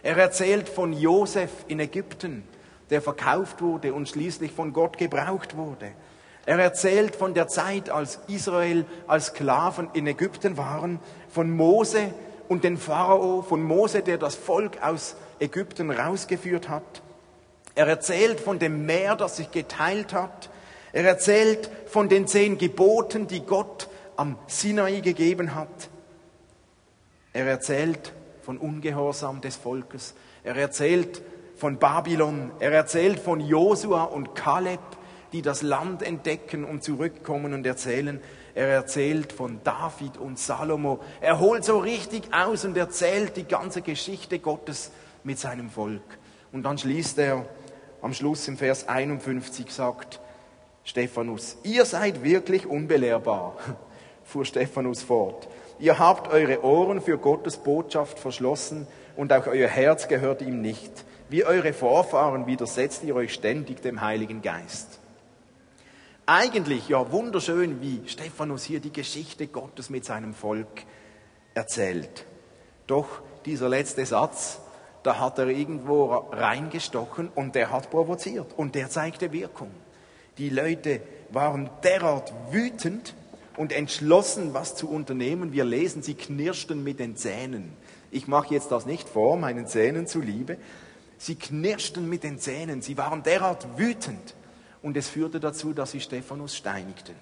Er 0.05 0.17
erzählt 0.17 0.69
von 0.69 0.93
Josef 0.93 1.49
in 1.67 1.79
Ägypten, 1.79 2.43
der 2.91 3.01
verkauft 3.01 3.63
wurde 3.63 3.91
und 3.91 4.07
schließlich 4.07 4.51
von 4.51 4.71
Gott 4.71 4.99
gebraucht 4.99 5.57
wurde. 5.57 5.93
Er 6.45 6.59
erzählt 6.59 7.15
von 7.15 7.33
der 7.33 7.47
Zeit, 7.47 7.89
als 7.89 8.19
Israel 8.27 8.85
als 9.07 9.27
Sklaven 9.27 9.89
in 9.93 10.05
Ägypten 10.05 10.57
waren, 10.57 10.99
von 11.27 11.49
Mose 11.49 12.13
und 12.47 12.63
den 12.63 12.77
Pharao, 12.77 13.41
von 13.41 13.63
Mose, 13.63 14.03
der 14.03 14.19
das 14.19 14.35
Volk 14.35 14.77
aus 14.83 15.15
Ägypten 15.39 15.89
rausgeführt 15.89 16.69
hat. 16.69 17.01
Er 17.73 17.87
erzählt 17.87 18.39
von 18.39 18.59
dem 18.59 18.85
Meer, 18.85 19.15
das 19.15 19.37
sich 19.37 19.49
geteilt 19.49 20.13
hat. 20.13 20.51
Er 20.93 21.05
erzählt 21.05 21.67
von 21.87 22.09
den 22.09 22.27
zehn 22.27 22.59
Geboten, 22.59 23.25
die 23.25 23.41
Gott 23.41 23.89
am 24.17 24.37
Sinai 24.45 24.99
gegeben 24.99 25.55
hat. 25.55 25.89
Er 27.33 27.47
erzählt 27.47 28.13
von 28.45 28.59
Ungehorsam 28.59 29.41
des 29.41 29.55
Volkes. 29.55 30.13
Er 30.43 30.55
erzählt 30.55 31.23
von 31.55 31.77
Babylon. 31.77 32.51
Er 32.59 32.71
erzählt 32.71 33.19
von 33.19 33.39
Josua 33.39 34.03
und 34.03 34.35
Kaleb, 34.35 34.79
die 35.33 35.41
das 35.41 35.63
Land 35.63 36.03
entdecken 36.03 36.63
und 36.63 36.83
zurückkommen 36.83 37.53
und 37.53 37.65
erzählen. 37.65 38.21
Er 38.53 38.67
erzählt 38.67 39.33
von 39.33 39.61
David 39.63 40.17
und 40.17 40.37
Salomo. 40.37 40.99
Er 41.21 41.39
holt 41.39 41.65
so 41.65 41.79
richtig 41.79 42.31
aus 42.31 42.65
und 42.65 42.77
erzählt 42.77 43.35
die 43.35 43.45
ganze 43.45 43.81
Geschichte 43.81 44.37
Gottes 44.37 44.91
mit 45.23 45.39
seinem 45.39 45.71
Volk. 45.71 46.19
Und 46.51 46.63
dann 46.63 46.77
schließt 46.77 47.17
er 47.17 47.45
am 48.01 48.13
Schluss 48.13 48.47
im 48.47 48.57
Vers 48.57 48.87
51, 48.87 49.71
sagt 49.71 50.21
Stephanus, 50.83 51.57
ihr 51.63 51.83
seid 51.83 52.23
wirklich 52.23 52.67
unbelehrbar, 52.67 53.57
fuhr 54.23 54.45
Stephanus 54.45 55.01
fort. 55.01 55.47
Ihr 55.77 55.99
habt 55.99 56.31
eure 56.31 56.63
Ohren 56.63 57.01
für 57.01 57.17
Gottes 57.17 57.57
Botschaft 57.57 58.17
verschlossen 58.19 58.87
und 59.17 59.33
auch 59.33 59.47
euer 59.47 59.67
Herz 59.67 60.07
gehört 60.07 60.41
ihm 60.41 60.61
nicht. 60.61 61.03
Wie 61.27 61.43
eure 61.43 61.73
Vorfahren 61.73 62.47
widersetzt 62.47 63.03
ihr 63.03 63.15
euch 63.15 63.33
ständig 63.33 63.81
dem 63.81 63.99
Heiligen 63.99 64.41
Geist. 64.41 64.99
Eigentlich 66.27 66.87
ja 66.87 67.11
wunderschön, 67.11 67.81
wie 67.81 68.07
Stephanus 68.07 68.63
hier 68.63 68.79
die 68.79 68.93
Geschichte 68.93 69.47
Gottes 69.47 69.89
mit 69.89 70.05
seinem 70.05 70.33
Volk 70.33 70.83
erzählt. 71.53 72.25
Doch 72.87 73.21
dieser 73.45 73.67
letzte 73.67 74.05
Satz, 74.05 74.59
da 75.03 75.19
hat 75.19 75.37
er 75.39 75.47
irgendwo 75.47 76.05
reingestochen 76.31 77.29
und 77.35 77.53
der 77.53 77.71
hat 77.71 77.91
provoziert 77.91 78.47
und 78.55 78.75
der 78.75 78.89
zeigte 78.89 79.31
Wirkung. 79.31 79.71
Die 80.37 80.49
Leute 80.49 81.01
waren 81.31 81.69
derart 81.83 82.33
wütend 82.49 83.13
und 83.57 83.71
entschlossen, 83.71 84.53
was 84.53 84.75
zu 84.75 84.89
unternehmen. 84.89 85.53
Wir 85.53 85.65
lesen, 85.65 86.01
sie 86.01 86.15
knirschten 86.15 86.83
mit 86.83 86.99
den 86.99 87.15
Zähnen. 87.15 87.73
Ich 88.11 88.27
mache 88.27 88.53
jetzt 88.53 88.71
das 88.71 88.85
nicht 88.85 89.07
vor, 89.07 89.37
meinen 89.37 89.67
Zähnen 89.67 90.07
zuliebe. 90.07 90.57
Sie 91.17 91.35
knirschten 91.35 92.09
mit 92.09 92.23
den 92.23 92.39
Zähnen, 92.39 92.81
sie 92.81 92.97
waren 92.97 93.23
derart 93.23 93.77
wütend 93.77 94.35
und 94.81 94.97
es 94.97 95.09
führte 95.09 95.39
dazu, 95.39 95.73
dass 95.73 95.91
sie 95.91 96.01
Stephanus 96.01 96.55
steinigten. 96.55 97.15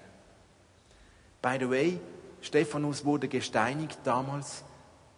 By 1.40 1.56
the 1.60 1.70
way, 1.70 1.98
Stephanus 2.40 3.04
wurde 3.04 3.28
gesteinigt 3.28 3.98
damals 4.04 4.64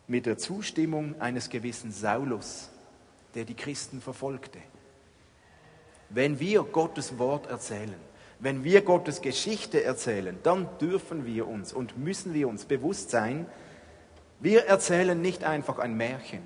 mit 0.07 0.27
der 0.27 0.39
Zustimmung 0.39 1.21
eines 1.21 1.51
gewissen 1.51 1.91
Saulus, 1.91 2.69
der 3.35 3.45
die 3.45 3.55
Christen 3.55 4.01
verfolgte. 4.01 4.59
Wenn 6.09 6.39
wir 6.39 6.63
Gottes 6.63 7.19
Wort 7.19 7.47
erzählen, 7.47 7.97
wenn 8.39 8.65
wir 8.65 8.83
Gottes 8.83 9.23
Geschichte 9.23 9.83
erzählen, 9.83 10.39
dann 10.43 10.69
dürfen 10.81 11.27
wir 11.27 11.49
uns 11.49 11.73
und 11.73 11.99
müssen 11.99 12.35
wir 12.35 12.49
uns 12.49 12.65
bewusst 12.65 13.11
sein, 13.11 13.47
wir 14.41 14.67
erzählen 14.67 15.21
nicht 15.21 15.45
einfach 15.45 15.79
ein 15.79 15.97
Märchen. 15.97 16.43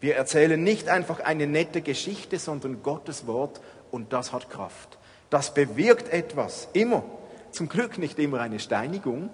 Wir 0.00 0.16
erzählen 0.16 0.62
nicht 0.62 0.88
einfach 0.88 1.20
eine 1.20 1.46
nette 1.46 1.82
Geschichte, 1.82 2.38
sondern 2.38 2.82
Gottes 2.82 3.26
Wort 3.26 3.60
und 3.90 4.12
das 4.12 4.32
hat 4.32 4.50
Kraft. 4.50 4.98
Das 5.30 5.54
bewirkt 5.54 6.12
etwas, 6.12 6.68
immer. 6.72 7.04
Zum 7.50 7.68
Glück 7.68 7.98
nicht 7.98 8.18
immer 8.18 8.40
eine 8.40 8.58
Steinigung, 8.58 9.30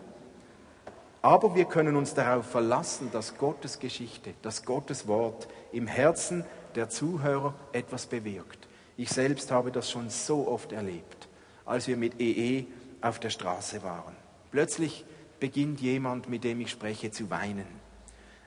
aber 1.23 1.55
wir 1.55 1.65
können 1.65 1.97
uns 1.97 2.15
darauf 2.15 2.47
verlassen, 2.47 3.09
dass 3.13 3.39
Gottes 3.39 3.79
Geschichte, 3.79 4.35
dass 4.43 4.65
Gottes 4.65 5.09
Wort 5.09 5.49
im 5.73 5.87
Herzen 5.87 6.45
der 6.75 6.91
Zuhörer 6.91 7.55
etwas 7.73 8.07
bewirkt. 8.07 8.69
Ich 8.97 9.09
selbst 9.11 9.51
habe 9.51 9.73
das 9.73 9.91
schon 9.91 10.11
so 10.11 10.47
oft 10.47 10.73
erlebt, 10.73 11.24
als 11.64 11.88
wir 11.88 11.97
mit 11.97 12.21
EE 12.21 12.59
e 12.61 12.66
auf 13.00 13.18
der 13.18 13.30
Straße 13.30 13.83
waren. 13.83 14.14
Plötzlich 14.50 15.04
beginnt 15.40 15.80
jemand, 15.80 16.28
mit 16.28 16.44
dem 16.44 16.61
ich 16.61 16.71
spreche, 16.71 17.11
zu 17.11 17.30
weinen. 17.30 17.66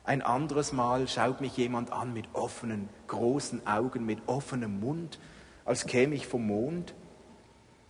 Ein 0.04 0.22
anderes 0.22 0.72
Mal 0.72 1.08
schaut 1.08 1.42
mich 1.42 1.58
jemand 1.58 1.92
an 1.92 2.14
mit 2.14 2.28
offenen, 2.34 2.90
großen 3.08 3.68
Augen, 3.68 4.06
mit 4.06 4.20
offenem 4.26 4.80
Mund, 4.80 5.20
als 5.66 5.86
käme 5.86 6.16
ich 6.16 6.28
vom 6.28 6.48
Mond. 6.48 6.94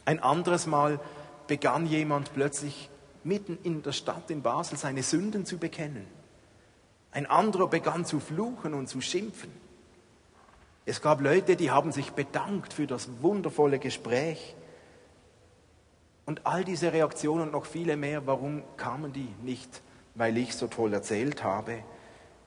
Ein 0.04 0.20
anderes 0.20 0.66
Mal 0.66 1.00
begann 1.46 1.86
jemand 1.86 2.34
plötzlich 2.34 2.90
mitten 3.24 3.58
in 3.64 3.84
der 3.84 3.92
Stadt 3.92 4.32
in 4.32 4.42
Basel 4.42 4.78
seine 4.78 5.04
Sünden 5.04 5.46
zu 5.46 5.58
bekennen. 5.58 6.08
Ein 7.12 7.28
anderer 7.28 7.68
begann 7.68 8.04
zu 8.04 8.20
fluchen 8.20 8.74
und 8.74 8.88
zu 8.88 9.00
schimpfen. 9.02 9.52
Es 10.86 11.02
gab 11.02 11.22
Leute, 11.22 11.56
die 11.56 11.70
haben 11.70 11.92
sich 11.92 12.12
bedankt 12.12 12.74
für 12.74 12.88
das 12.88 13.10
wundervolle 13.22 13.78
Gespräch. 13.78 14.56
Und 16.28 16.46
all 16.46 16.66
diese 16.66 16.92
Reaktionen 16.92 17.44
und 17.44 17.52
noch 17.54 17.66
viele 17.66 17.96
mehr, 17.96 18.28
warum 18.28 18.62
kamen 18.76 19.14
die? 19.14 19.30
Nicht, 19.44 19.82
weil 20.14 20.38
ich 20.38 20.56
so 20.56 20.68
toll 20.68 20.94
erzählt 20.94 21.42
habe, 21.42 21.84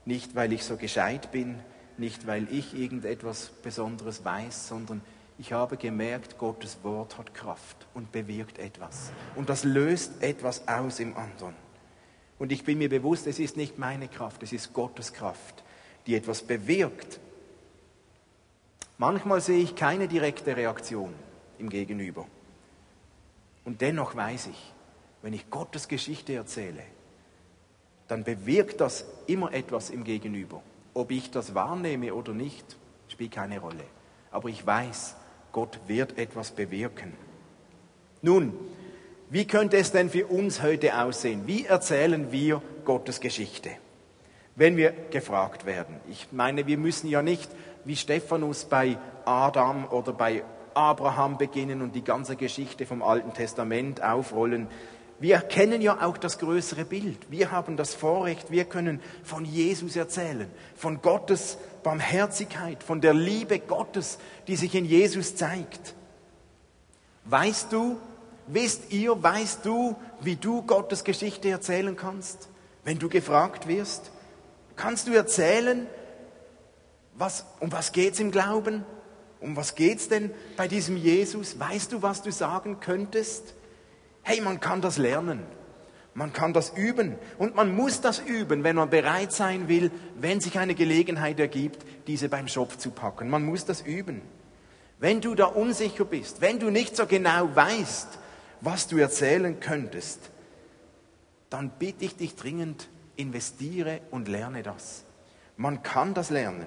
nicht, 0.04 0.34
weil 0.34 0.52
ich 0.52 0.64
so 0.64 0.76
gescheit 0.76 1.32
bin, 1.32 1.58
nicht, 1.96 2.26
weil 2.26 2.46
ich 2.52 2.78
irgendetwas 2.78 3.48
Besonderes 3.62 4.22
weiß, 4.22 4.68
sondern 4.68 5.00
ich 5.38 5.54
habe 5.54 5.78
gemerkt, 5.78 6.36
Gottes 6.36 6.76
Wort 6.82 7.16
hat 7.16 7.32
Kraft 7.32 7.86
und 7.94 8.12
bewirkt 8.12 8.58
etwas. 8.58 9.12
Und 9.34 9.48
das 9.48 9.64
löst 9.64 10.22
etwas 10.22 10.68
aus 10.68 11.00
im 11.00 11.16
anderen. 11.16 11.54
Und 12.38 12.52
ich 12.52 12.64
bin 12.64 12.76
mir 12.76 12.90
bewusst, 12.90 13.26
es 13.26 13.38
ist 13.38 13.56
nicht 13.56 13.78
meine 13.78 14.08
Kraft, 14.08 14.42
es 14.42 14.52
ist 14.52 14.74
Gottes 14.74 15.14
Kraft, 15.14 15.64
die 16.06 16.16
etwas 16.16 16.42
bewirkt. 16.42 17.18
Manchmal 18.98 19.40
sehe 19.40 19.62
ich 19.62 19.74
keine 19.74 20.06
direkte 20.06 20.54
Reaktion 20.54 21.14
im 21.58 21.70
Gegenüber. 21.70 22.26
Und 23.70 23.80
dennoch 23.80 24.16
weiß 24.16 24.48
ich, 24.48 24.72
wenn 25.22 25.32
ich 25.32 25.48
Gottes 25.48 25.86
Geschichte 25.86 26.34
erzähle, 26.34 26.82
dann 28.08 28.24
bewirkt 28.24 28.80
das 28.80 29.04
immer 29.28 29.52
etwas 29.52 29.90
im 29.90 30.02
Gegenüber. 30.02 30.60
Ob 30.92 31.12
ich 31.12 31.30
das 31.30 31.54
wahrnehme 31.54 32.12
oder 32.12 32.32
nicht, 32.32 32.76
spielt 33.06 33.30
keine 33.30 33.60
Rolle. 33.60 33.84
Aber 34.32 34.48
ich 34.48 34.66
weiß, 34.66 35.14
Gott 35.52 35.78
wird 35.86 36.18
etwas 36.18 36.50
bewirken. 36.50 37.12
Nun, 38.22 38.54
wie 39.28 39.46
könnte 39.46 39.76
es 39.76 39.92
denn 39.92 40.10
für 40.10 40.26
uns 40.26 40.62
heute 40.62 41.00
aussehen? 41.00 41.46
Wie 41.46 41.64
erzählen 41.64 42.32
wir 42.32 42.60
Gottes 42.84 43.20
Geschichte? 43.20 43.70
Wenn 44.56 44.76
wir 44.76 44.90
gefragt 45.12 45.64
werden. 45.64 46.00
Ich 46.10 46.26
meine, 46.32 46.66
wir 46.66 46.76
müssen 46.76 47.06
ja 47.06 47.22
nicht 47.22 47.48
wie 47.84 47.94
Stephanus 47.94 48.64
bei 48.64 48.98
Adam 49.24 49.86
oder 49.86 50.12
bei 50.12 50.42
Abraham 50.74 51.38
beginnen 51.38 51.82
und 51.82 51.94
die 51.94 52.04
ganze 52.04 52.36
Geschichte 52.36 52.86
vom 52.86 53.02
Alten 53.02 53.32
Testament 53.34 54.02
aufrollen. 54.02 54.68
Wir 55.18 55.38
kennen 55.40 55.82
ja 55.82 56.00
auch 56.02 56.16
das 56.16 56.38
größere 56.38 56.84
Bild. 56.84 57.30
Wir 57.30 57.50
haben 57.50 57.76
das 57.76 57.94
Vorrecht, 57.94 58.50
wir 58.50 58.64
können 58.64 59.00
von 59.22 59.44
Jesus 59.44 59.94
erzählen, 59.94 60.50
von 60.74 61.02
Gottes 61.02 61.58
Barmherzigkeit, 61.82 62.82
von 62.82 63.02
der 63.02 63.12
Liebe 63.12 63.58
Gottes, 63.58 64.18
die 64.46 64.56
sich 64.56 64.74
in 64.74 64.86
Jesus 64.86 65.36
zeigt. 65.36 65.94
Weißt 67.26 67.70
du, 67.72 67.98
wisst 68.46 68.92
ihr, 68.92 69.22
weißt 69.22 69.64
du, 69.64 69.94
wie 70.20 70.36
du 70.36 70.62
Gottes 70.62 71.04
Geschichte 71.04 71.50
erzählen 71.50 71.96
kannst, 71.96 72.48
wenn 72.84 72.98
du 72.98 73.10
gefragt 73.10 73.68
wirst? 73.68 74.10
Kannst 74.76 75.06
du 75.06 75.12
erzählen, 75.12 75.86
was, 77.14 77.44
um 77.60 77.70
was 77.70 77.92
geht's 77.92 78.20
im 78.20 78.30
Glauben? 78.30 78.86
Um 79.40 79.56
was 79.56 79.74
geht's 79.74 80.08
denn 80.08 80.30
bei 80.56 80.68
diesem 80.68 80.96
Jesus? 80.96 81.58
Weißt 81.58 81.92
du, 81.92 82.02
was 82.02 82.22
du 82.22 82.30
sagen 82.30 82.78
könntest? 82.80 83.54
Hey, 84.22 84.40
man 84.40 84.60
kann 84.60 84.82
das 84.82 84.98
lernen. 84.98 85.42
Man 86.12 86.32
kann 86.32 86.52
das 86.52 86.70
üben 86.70 87.16
und 87.38 87.54
man 87.54 87.74
muss 87.74 88.00
das 88.00 88.18
üben, 88.18 88.64
wenn 88.64 88.76
man 88.76 88.90
bereit 88.90 89.32
sein 89.32 89.68
will, 89.68 89.92
wenn 90.16 90.40
sich 90.40 90.58
eine 90.58 90.74
Gelegenheit 90.74 91.38
ergibt, 91.38 91.86
diese 92.08 92.28
beim 92.28 92.48
Schopf 92.48 92.76
zu 92.78 92.90
packen. 92.90 93.30
Man 93.30 93.44
muss 93.44 93.64
das 93.64 93.80
üben. 93.80 94.20
Wenn 94.98 95.20
du 95.20 95.34
da 95.34 95.46
unsicher 95.46 96.04
bist, 96.04 96.40
wenn 96.40 96.58
du 96.58 96.68
nicht 96.70 96.96
so 96.96 97.06
genau 97.06 97.54
weißt, 97.54 98.18
was 98.60 98.88
du 98.88 98.98
erzählen 98.98 99.60
könntest, 99.60 100.30
dann 101.48 101.70
bitte 101.78 102.04
ich 102.04 102.16
dich 102.16 102.34
dringend, 102.34 102.88
investiere 103.16 104.00
und 104.10 104.28
lerne 104.28 104.62
das. 104.62 105.04
Man 105.56 105.82
kann 105.82 106.12
das 106.12 106.30
lernen. 106.30 106.66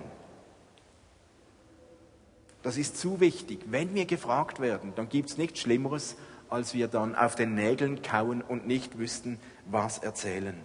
Das 2.63 2.77
ist 2.77 2.97
zu 2.97 3.19
wichtig. 3.19 3.59
Wenn 3.67 3.93
wir 3.93 4.05
gefragt 4.05 4.59
werden, 4.59 4.93
dann 4.95 5.09
gibt 5.09 5.29
es 5.29 5.37
nichts 5.37 5.59
Schlimmeres, 5.59 6.15
als 6.49 6.73
wir 6.73 6.87
dann 6.87 7.15
auf 7.15 7.35
den 7.35 7.55
Nägeln 7.55 8.01
kauen 8.01 8.41
und 8.41 8.65
nicht 8.65 8.97
wüssten, 8.97 9.39
was 9.65 9.99
erzählen. 9.99 10.55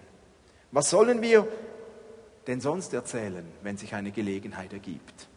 Was 0.70 0.90
sollen 0.90 1.22
wir 1.22 1.46
denn 2.46 2.60
sonst 2.60 2.94
erzählen, 2.94 3.44
wenn 3.62 3.76
sich 3.76 3.94
eine 3.94 4.12
Gelegenheit 4.12 4.72
ergibt? 4.72 5.28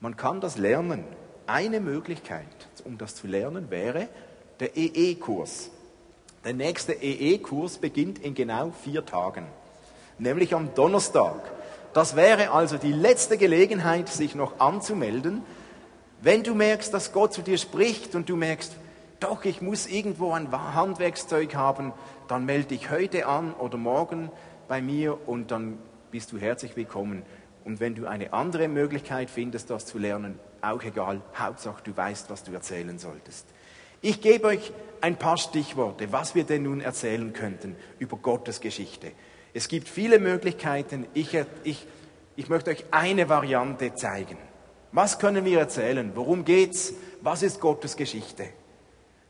Man 0.00 0.16
kann 0.16 0.40
das 0.40 0.56
lernen. 0.56 1.04
Eine 1.46 1.80
Möglichkeit, 1.80 2.46
um 2.84 2.96
das 2.96 3.16
zu 3.16 3.26
lernen, 3.26 3.70
wäre 3.70 4.08
der 4.60 4.76
EE-Kurs. 4.76 5.70
Der 6.44 6.54
nächste 6.54 6.92
EE-Kurs 6.92 7.78
beginnt 7.78 8.18
in 8.18 8.34
genau 8.34 8.72
vier 8.84 9.04
Tagen, 9.04 9.46
nämlich 10.18 10.54
am 10.54 10.74
Donnerstag. 10.74 11.40
Das 11.92 12.16
wäre 12.16 12.52
also 12.52 12.78
die 12.78 12.92
letzte 12.92 13.36
Gelegenheit, 13.36 14.08
sich 14.08 14.34
noch 14.34 14.60
anzumelden. 14.60 15.42
Wenn 16.22 16.42
du 16.42 16.54
merkst, 16.54 16.92
dass 16.92 17.12
Gott 17.12 17.32
zu 17.32 17.40
dir 17.40 17.56
spricht 17.56 18.14
und 18.14 18.28
du 18.28 18.36
merkst, 18.36 18.76
doch, 19.20 19.44
ich 19.46 19.62
muss 19.62 19.86
irgendwo 19.86 20.32
ein 20.32 20.52
Handwerkszeug 20.52 21.54
haben, 21.54 21.94
dann 22.28 22.44
melde 22.44 22.68
dich 22.68 22.90
heute 22.90 23.26
an 23.26 23.54
oder 23.54 23.78
morgen 23.78 24.30
bei 24.68 24.82
mir 24.82 25.26
und 25.26 25.50
dann 25.50 25.78
bist 26.10 26.32
du 26.32 26.38
herzlich 26.38 26.76
willkommen. 26.76 27.22
Und 27.64 27.80
wenn 27.80 27.94
du 27.94 28.06
eine 28.06 28.34
andere 28.34 28.68
Möglichkeit 28.68 29.30
findest, 29.30 29.70
das 29.70 29.86
zu 29.86 29.98
lernen, 29.98 30.38
auch 30.60 30.82
egal, 30.82 31.22
Hauptsache 31.34 31.82
du 31.84 31.96
weißt, 31.96 32.28
was 32.28 32.44
du 32.44 32.52
erzählen 32.52 32.98
solltest. 32.98 33.46
Ich 34.02 34.20
gebe 34.20 34.48
euch 34.48 34.72
ein 35.00 35.16
paar 35.16 35.38
Stichworte, 35.38 36.12
was 36.12 36.34
wir 36.34 36.44
denn 36.44 36.64
nun 36.64 36.82
erzählen 36.82 37.32
könnten 37.32 37.76
über 37.98 38.18
Gottes 38.18 38.60
Geschichte. 38.60 39.12
Es 39.54 39.68
gibt 39.68 39.88
viele 39.88 40.18
Möglichkeiten. 40.18 41.06
Ich, 41.14 41.34
ich, 41.64 41.86
ich 42.36 42.48
möchte 42.50 42.70
euch 42.70 42.84
eine 42.90 43.30
Variante 43.30 43.94
zeigen. 43.94 44.36
Was 44.92 45.18
können 45.18 45.44
wir 45.44 45.58
erzählen? 45.58 46.12
Worum 46.14 46.44
geht's? 46.44 46.92
Was 47.20 47.42
ist 47.42 47.60
Gottes 47.60 47.96
Geschichte? 47.96 48.48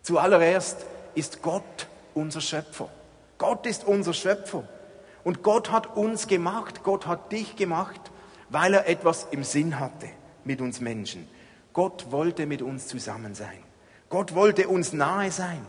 Zuallererst 0.03 0.87
ist 1.15 1.43
Gott 1.43 1.89
unser 2.15 2.41
Schöpfer. 2.41 2.89
Gott 3.37 3.67
ist 3.67 3.85
unser 3.85 4.15
Schöpfer. 4.15 4.65
Und 5.23 5.43
Gott 5.43 5.71
hat 5.71 5.97
uns 5.97 6.27
gemacht, 6.27 6.83
Gott 6.83 7.07
hat 7.07 7.31
dich 7.33 7.57
gemacht, 7.57 8.01
weil 8.49 8.75
er 8.75 8.89
etwas 8.89 9.27
im 9.31 9.45
Sinn 9.45 9.79
hatte 9.79 10.09
mit 10.45 10.61
uns 10.61 10.81
Menschen. 10.81 11.29
Gott 11.73 12.11
wollte 12.11 12.47
mit 12.47 12.63
uns 12.63 12.87
zusammen 12.87 13.35
sein. 13.35 13.59
Gott 14.09 14.35
wollte 14.35 14.69
uns 14.69 14.93
nahe 14.93 15.31
sein. 15.31 15.65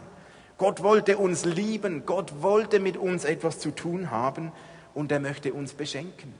Gott 0.58 0.84
wollte 0.84 1.18
uns 1.18 1.44
lieben. 1.44 2.06
Gott 2.06 2.42
wollte 2.42 2.80
mit 2.80 2.98
uns 2.98 3.26
etwas 3.26 3.60
zu 3.60 3.72
tun 3.72 4.10
haben 4.10 4.52
und 4.94 5.12
er 5.12 5.20
möchte 5.20 5.54
uns 5.54 5.74
beschenken. 5.74 6.34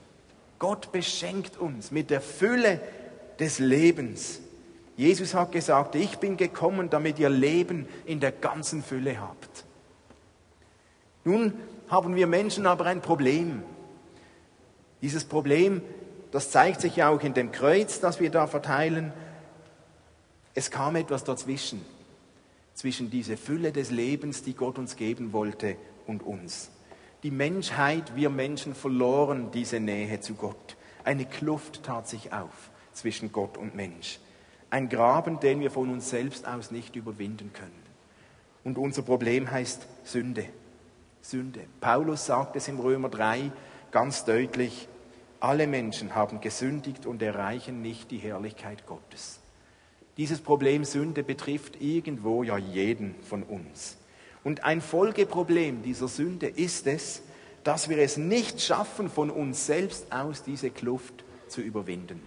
Gott 0.58 0.92
beschenkt 0.92 1.58
uns 1.58 1.90
mit 1.90 2.10
der 2.10 2.20
Fülle 2.20 2.80
des 3.42 3.58
Lebens. 3.58 4.40
Jesus 4.96 5.34
hat 5.34 5.50
gesagt, 5.50 5.96
ich 5.96 6.18
bin 6.18 6.36
gekommen, 6.36 6.90
damit 6.90 7.18
ihr 7.18 7.28
Leben 7.28 7.88
in 8.06 8.20
der 8.20 8.30
ganzen 8.30 8.84
Fülle 8.84 9.20
habt. 9.20 9.64
Nun 11.24 11.52
haben 11.88 12.14
wir 12.14 12.28
Menschen 12.28 12.66
aber 12.66 12.86
ein 12.86 13.00
Problem. 13.00 13.64
Dieses 15.00 15.24
Problem, 15.24 15.82
das 16.30 16.52
zeigt 16.52 16.80
sich 16.80 16.94
ja 16.94 17.08
auch 17.08 17.20
in 17.22 17.34
dem 17.34 17.50
Kreuz, 17.50 17.98
das 17.98 18.20
wir 18.20 18.30
da 18.30 18.46
verteilen. 18.46 19.12
Es 20.54 20.70
kam 20.70 20.94
etwas 20.94 21.24
dazwischen, 21.24 21.84
zwischen 22.74 23.10
diese 23.10 23.36
Fülle 23.36 23.72
des 23.72 23.90
Lebens, 23.90 24.44
die 24.44 24.54
Gott 24.54 24.78
uns 24.78 24.94
geben 24.94 25.32
wollte, 25.32 25.76
und 26.06 26.22
uns. 26.22 26.70
Die 27.24 27.32
Menschheit, 27.32 28.14
wir 28.14 28.30
Menschen 28.30 28.72
verloren 28.74 29.50
diese 29.52 29.80
Nähe 29.80 30.20
zu 30.20 30.34
Gott. 30.34 30.76
Eine 31.02 31.24
Kluft 31.24 31.82
tat 31.82 32.08
sich 32.08 32.32
auf 32.32 32.71
zwischen 32.92 33.32
Gott 33.32 33.56
und 33.56 33.74
Mensch. 33.74 34.18
Ein 34.70 34.88
Graben, 34.88 35.40
den 35.40 35.60
wir 35.60 35.70
von 35.70 35.90
uns 35.90 36.10
selbst 36.10 36.46
aus 36.46 36.70
nicht 36.70 36.96
überwinden 36.96 37.52
können. 37.52 37.82
Und 38.64 38.78
unser 38.78 39.02
Problem 39.02 39.50
heißt 39.50 39.86
Sünde. 40.04 40.46
Sünde. 41.20 41.60
Paulus 41.80 42.26
sagt 42.26 42.56
es 42.56 42.68
im 42.68 42.80
Römer 42.80 43.08
3 43.08 43.52
ganz 43.90 44.24
deutlich, 44.24 44.88
alle 45.40 45.66
Menschen 45.66 46.14
haben 46.14 46.40
gesündigt 46.40 47.04
und 47.04 47.20
erreichen 47.20 47.82
nicht 47.82 48.10
die 48.10 48.18
Herrlichkeit 48.18 48.86
Gottes. 48.86 49.40
Dieses 50.16 50.40
Problem 50.40 50.84
Sünde 50.84 51.22
betrifft 51.22 51.80
irgendwo 51.80 52.42
ja 52.42 52.58
jeden 52.58 53.14
von 53.22 53.42
uns. 53.42 53.96
Und 54.44 54.64
ein 54.64 54.80
Folgeproblem 54.80 55.82
dieser 55.82 56.08
Sünde 56.08 56.48
ist 56.48 56.86
es, 56.86 57.22
dass 57.64 57.88
wir 57.88 57.98
es 57.98 58.16
nicht 58.16 58.60
schaffen, 58.60 59.08
von 59.08 59.30
uns 59.30 59.66
selbst 59.66 60.12
aus 60.12 60.42
diese 60.42 60.70
Kluft 60.70 61.24
zu 61.48 61.60
überwinden. 61.60 62.20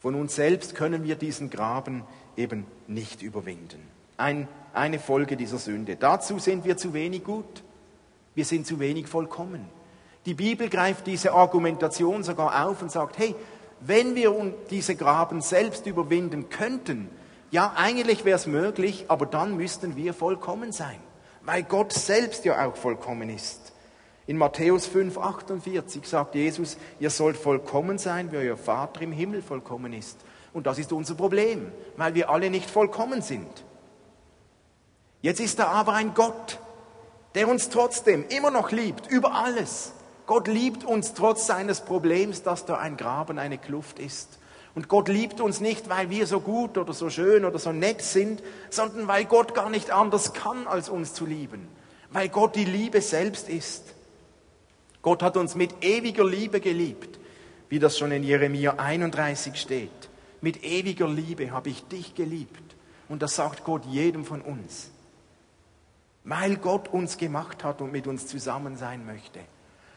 Von 0.00 0.14
uns 0.14 0.34
selbst 0.34 0.74
können 0.74 1.04
wir 1.04 1.14
diesen 1.14 1.50
Graben 1.50 2.04
eben 2.36 2.66
nicht 2.86 3.22
überwinden. 3.22 3.86
Ein, 4.16 4.48
eine 4.72 4.98
Folge 4.98 5.36
dieser 5.36 5.58
Sünde. 5.58 5.96
Dazu 5.96 6.38
sind 6.38 6.64
wir 6.64 6.76
zu 6.76 6.94
wenig 6.94 7.22
gut. 7.22 7.62
Wir 8.34 8.44
sind 8.44 8.66
zu 8.66 8.80
wenig 8.80 9.06
vollkommen. 9.06 9.68
Die 10.26 10.34
Bibel 10.34 10.68
greift 10.68 11.06
diese 11.06 11.32
Argumentation 11.32 12.22
sogar 12.22 12.66
auf 12.66 12.80
und 12.82 12.90
sagt, 12.90 13.18
hey, 13.18 13.34
wenn 13.80 14.14
wir 14.14 14.54
diese 14.70 14.94
Graben 14.96 15.40
selbst 15.40 15.86
überwinden 15.86 16.50
könnten, 16.50 17.08
ja, 17.50 17.72
eigentlich 17.76 18.24
wäre 18.24 18.36
es 18.36 18.46
möglich, 18.46 19.06
aber 19.08 19.26
dann 19.26 19.56
müssten 19.56 19.96
wir 19.96 20.14
vollkommen 20.14 20.72
sein, 20.72 20.98
weil 21.42 21.62
Gott 21.62 21.92
selbst 21.92 22.44
ja 22.44 22.66
auch 22.66 22.76
vollkommen 22.76 23.28
ist. 23.28 23.69
In 24.30 24.36
Matthäus 24.36 24.86
5, 24.86 25.18
48 25.18 26.06
sagt 26.06 26.36
Jesus, 26.36 26.76
ihr 27.00 27.10
sollt 27.10 27.36
vollkommen 27.36 27.98
sein, 27.98 28.30
wie 28.30 28.36
euer 28.36 28.56
Vater 28.56 29.02
im 29.02 29.10
Himmel 29.10 29.42
vollkommen 29.42 29.92
ist. 29.92 30.20
Und 30.52 30.68
das 30.68 30.78
ist 30.78 30.92
unser 30.92 31.16
Problem, 31.16 31.72
weil 31.96 32.14
wir 32.14 32.30
alle 32.30 32.48
nicht 32.48 32.70
vollkommen 32.70 33.22
sind. 33.22 33.48
Jetzt 35.20 35.40
ist 35.40 35.58
da 35.58 35.66
aber 35.66 35.94
ein 35.94 36.14
Gott, 36.14 36.60
der 37.34 37.48
uns 37.48 37.70
trotzdem 37.70 38.24
immer 38.28 38.52
noch 38.52 38.70
liebt, 38.70 39.08
über 39.10 39.34
alles. 39.34 39.94
Gott 40.26 40.46
liebt 40.46 40.84
uns 40.84 41.12
trotz 41.14 41.48
seines 41.48 41.80
Problems, 41.80 42.44
dass 42.44 42.66
da 42.66 42.78
ein 42.78 42.96
Graben, 42.96 43.36
eine 43.36 43.58
Kluft 43.58 43.98
ist. 43.98 44.38
Und 44.76 44.86
Gott 44.86 45.08
liebt 45.08 45.40
uns 45.40 45.58
nicht, 45.58 45.88
weil 45.88 46.08
wir 46.08 46.28
so 46.28 46.38
gut 46.38 46.78
oder 46.78 46.92
so 46.92 47.10
schön 47.10 47.44
oder 47.44 47.58
so 47.58 47.72
nett 47.72 48.00
sind, 48.00 48.44
sondern 48.70 49.08
weil 49.08 49.24
Gott 49.24 49.56
gar 49.56 49.70
nicht 49.70 49.90
anders 49.90 50.34
kann, 50.34 50.68
als 50.68 50.88
uns 50.88 51.14
zu 51.14 51.26
lieben. 51.26 51.66
Weil 52.12 52.28
Gott 52.28 52.54
die 52.54 52.64
Liebe 52.64 53.00
selbst 53.00 53.48
ist. 53.48 53.96
Gott 55.02 55.22
hat 55.22 55.36
uns 55.36 55.54
mit 55.54 55.82
ewiger 55.82 56.24
Liebe 56.24 56.60
geliebt, 56.60 57.18
wie 57.68 57.78
das 57.78 57.96
schon 57.96 58.12
in 58.12 58.22
Jeremia 58.22 58.74
31 58.76 59.58
steht. 59.58 59.90
Mit 60.40 60.64
ewiger 60.64 61.08
Liebe 61.08 61.50
habe 61.50 61.70
ich 61.70 61.84
dich 61.84 62.14
geliebt. 62.14 62.76
Und 63.08 63.22
das 63.22 63.36
sagt 63.36 63.64
Gott 63.64 63.84
jedem 63.86 64.24
von 64.24 64.40
uns. 64.42 64.90
Weil 66.24 66.56
Gott 66.56 66.88
uns 66.88 67.16
gemacht 67.16 67.64
hat 67.64 67.80
und 67.80 67.92
mit 67.92 68.06
uns 68.06 68.26
zusammen 68.26 68.76
sein 68.76 69.06
möchte. 69.06 69.40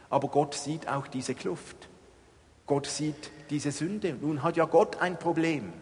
Aber 0.10 0.30
Gott 0.30 0.56
sieht 0.56 0.88
auch 0.88 1.08
diese 1.08 1.36
Kluft. 1.36 1.89
Gott 2.66 2.88
sieht 2.88 3.32
diese 3.50 3.72
Sünde. 3.72 4.16
Nun 4.20 4.42
hat 4.42 4.58
ja 4.58 4.66
Gott 4.66 5.02
ein 5.02 5.20
Problem. 5.20 5.74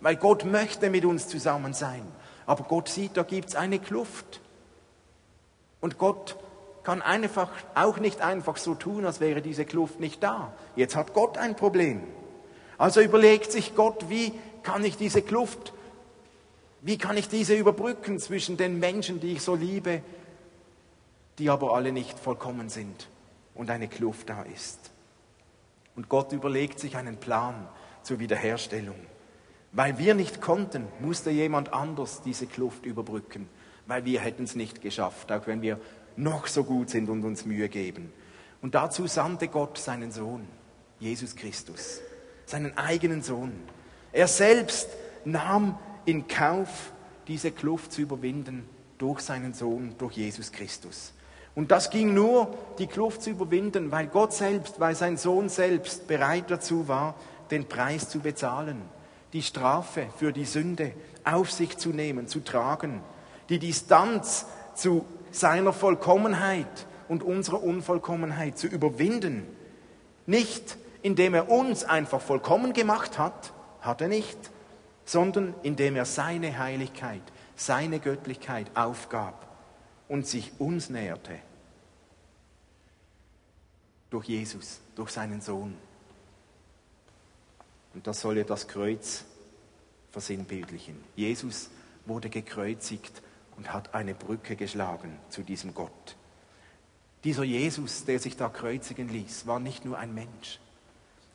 Weil 0.00 0.16
Gott 0.16 0.44
möchte 0.44 0.90
mit 0.90 1.04
uns 1.04 1.28
zusammen 1.28 1.74
sein. 1.74 2.02
Aber 2.46 2.64
Gott 2.64 2.88
sieht, 2.88 3.16
da 3.16 3.22
gibt 3.22 3.50
es 3.50 3.56
eine 3.56 3.78
Kluft. 3.78 4.40
Und 5.80 5.98
Gott 5.98 6.36
kann 6.82 7.02
einfach, 7.02 7.50
auch 7.74 7.98
nicht 7.98 8.20
einfach 8.20 8.56
so 8.56 8.74
tun, 8.74 9.04
als 9.04 9.20
wäre 9.20 9.42
diese 9.42 9.64
Kluft 9.64 10.00
nicht 10.00 10.22
da. 10.22 10.52
Jetzt 10.76 10.96
hat 10.96 11.12
Gott 11.14 11.38
ein 11.38 11.56
Problem. 11.56 12.02
Also 12.78 13.00
überlegt 13.00 13.52
sich 13.52 13.74
Gott, 13.74 14.08
wie 14.08 14.32
kann 14.62 14.84
ich 14.84 14.96
diese 14.96 15.22
Kluft, 15.22 15.72
wie 16.80 16.96
kann 16.96 17.16
ich 17.16 17.28
diese 17.28 17.54
überbrücken 17.54 18.18
zwischen 18.18 18.56
den 18.56 18.78
Menschen, 18.78 19.20
die 19.20 19.32
ich 19.32 19.42
so 19.42 19.54
liebe, 19.54 20.02
die 21.38 21.50
aber 21.50 21.74
alle 21.74 21.92
nicht 21.92 22.18
vollkommen 22.18 22.68
sind 22.68 23.08
und 23.54 23.70
eine 23.70 23.88
Kluft 23.88 24.30
da 24.30 24.42
ist. 24.42 24.90
Und 25.96 26.08
Gott 26.08 26.32
überlegt 26.32 26.80
sich 26.80 26.96
einen 26.96 27.18
Plan 27.18 27.68
zur 28.02 28.18
Wiederherstellung. 28.18 28.96
Weil 29.72 29.98
wir 29.98 30.14
nicht 30.14 30.40
konnten, 30.40 30.88
musste 31.00 31.30
jemand 31.30 31.72
anders 31.72 32.22
diese 32.22 32.46
Kluft 32.46 32.86
überbrücken, 32.86 33.48
weil 33.86 34.04
wir 34.04 34.20
hätten 34.20 34.44
es 34.44 34.56
nicht 34.56 34.80
geschafft, 34.80 35.30
auch 35.30 35.46
wenn 35.46 35.62
wir 35.62 35.78
noch 36.16 36.46
so 36.46 36.64
gut 36.64 36.90
sind 36.90 37.08
und 37.08 37.24
uns 37.24 37.44
Mühe 37.44 37.68
geben. 37.68 38.12
Und 38.62 38.74
dazu 38.74 39.06
sandte 39.06 39.48
Gott 39.48 39.78
seinen 39.78 40.12
Sohn, 40.12 40.46
Jesus 40.98 41.34
Christus, 41.34 42.00
seinen 42.46 42.76
eigenen 42.76 43.22
Sohn. 43.22 43.52
Er 44.12 44.28
selbst 44.28 44.88
nahm 45.24 45.78
in 46.04 46.28
Kauf, 46.28 46.92
diese 47.26 47.52
Kluft 47.52 47.92
zu 47.92 48.02
überwinden 48.02 48.68
durch 48.98 49.20
seinen 49.20 49.54
Sohn, 49.54 49.94
durch 49.98 50.14
Jesus 50.16 50.52
Christus. 50.52 51.12
Und 51.54 51.70
das 51.70 51.90
ging 51.90 52.14
nur, 52.14 52.54
die 52.78 52.86
Kluft 52.86 53.22
zu 53.22 53.30
überwinden, 53.30 53.90
weil 53.90 54.06
Gott 54.06 54.32
selbst, 54.32 54.78
weil 54.78 54.94
sein 54.94 55.16
Sohn 55.16 55.48
selbst 55.48 56.06
bereit 56.06 56.50
dazu 56.50 56.86
war, 56.88 57.14
den 57.50 57.66
Preis 57.66 58.08
zu 58.08 58.20
bezahlen, 58.20 58.82
die 59.32 59.42
Strafe 59.42 60.06
für 60.18 60.32
die 60.32 60.44
Sünde 60.44 60.92
auf 61.24 61.50
sich 61.50 61.76
zu 61.76 61.90
nehmen, 61.90 62.28
zu 62.28 62.40
tragen, 62.40 63.00
die 63.48 63.58
Distanz 63.58 64.46
zu 64.74 65.04
seiner 65.30 65.72
Vollkommenheit 65.72 66.86
und 67.08 67.22
unserer 67.22 67.62
Unvollkommenheit 67.62 68.58
zu 68.58 68.66
überwinden. 68.66 69.46
Nicht 70.26 70.76
indem 71.02 71.34
er 71.34 71.48
uns 71.48 71.84
einfach 71.84 72.20
vollkommen 72.20 72.72
gemacht 72.72 73.18
hat, 73.18 73.52
hat 73.80 74.00
er 74.00 74.08
nicht, 74.08 74.38
sondern 75.04 75.54
indem 75.62 75.96
er 75.96 76.04
seine 76.04 76.58
Heiligkeit, 76.58 77.22
seine 77.56 78.00
Göttlichkeit 78.00 78.70
aufgab 78.74 79.48
und 80.08 80.26
sich 80.26 80.52
uns 80.58 80.90
näherte. 80.90 81.38
durch 84.10 84.26
Jesus, 84.26 84.80
durch 84.96 85.10
seinen 85.10 85.40
Sohn. 85.40 85.76
Und 87.94 88.06
das 88.08 88.20
soll 88.20 88.38
ja 88.38 88.44
das 88.44 88.66
Kreuz 88.66 89.24
versinnbildlichen. 90.10 90.96
Jesus 91.14 91.70
wurde 92.06 92.28
gekreuzigt 92.28 93.22
und 93.60 93.74
hat 93.74 93.94
eine 93.94 94.14
Brücke 94.14 94.56
geschlagen 94.56 95.18
zu 95.28 95.42
diesem 95.42 95.74
Gott. 95.74 96.16
Dieser 97.24 97.44
Jesus, 97.44 98.06
der 98.06 98.18
sich 98.18 98.34
da 98.34 98.48
kreuzigen 98.48 99.10
ließ, 99.10 99.46
war 99.46 99.60
nicht 99.60 99.84
nur 99.84 99.98
ein 99.98 100.14
Mensch. 100.14 100.58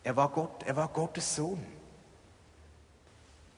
Er 0.04 0.16
war 0.16 0.30
Gott, 0.30 0.64
er 0.66 0.76
war 0.76 0.88
Gottes 0.88 1.36
Sohn. 1.36 1.64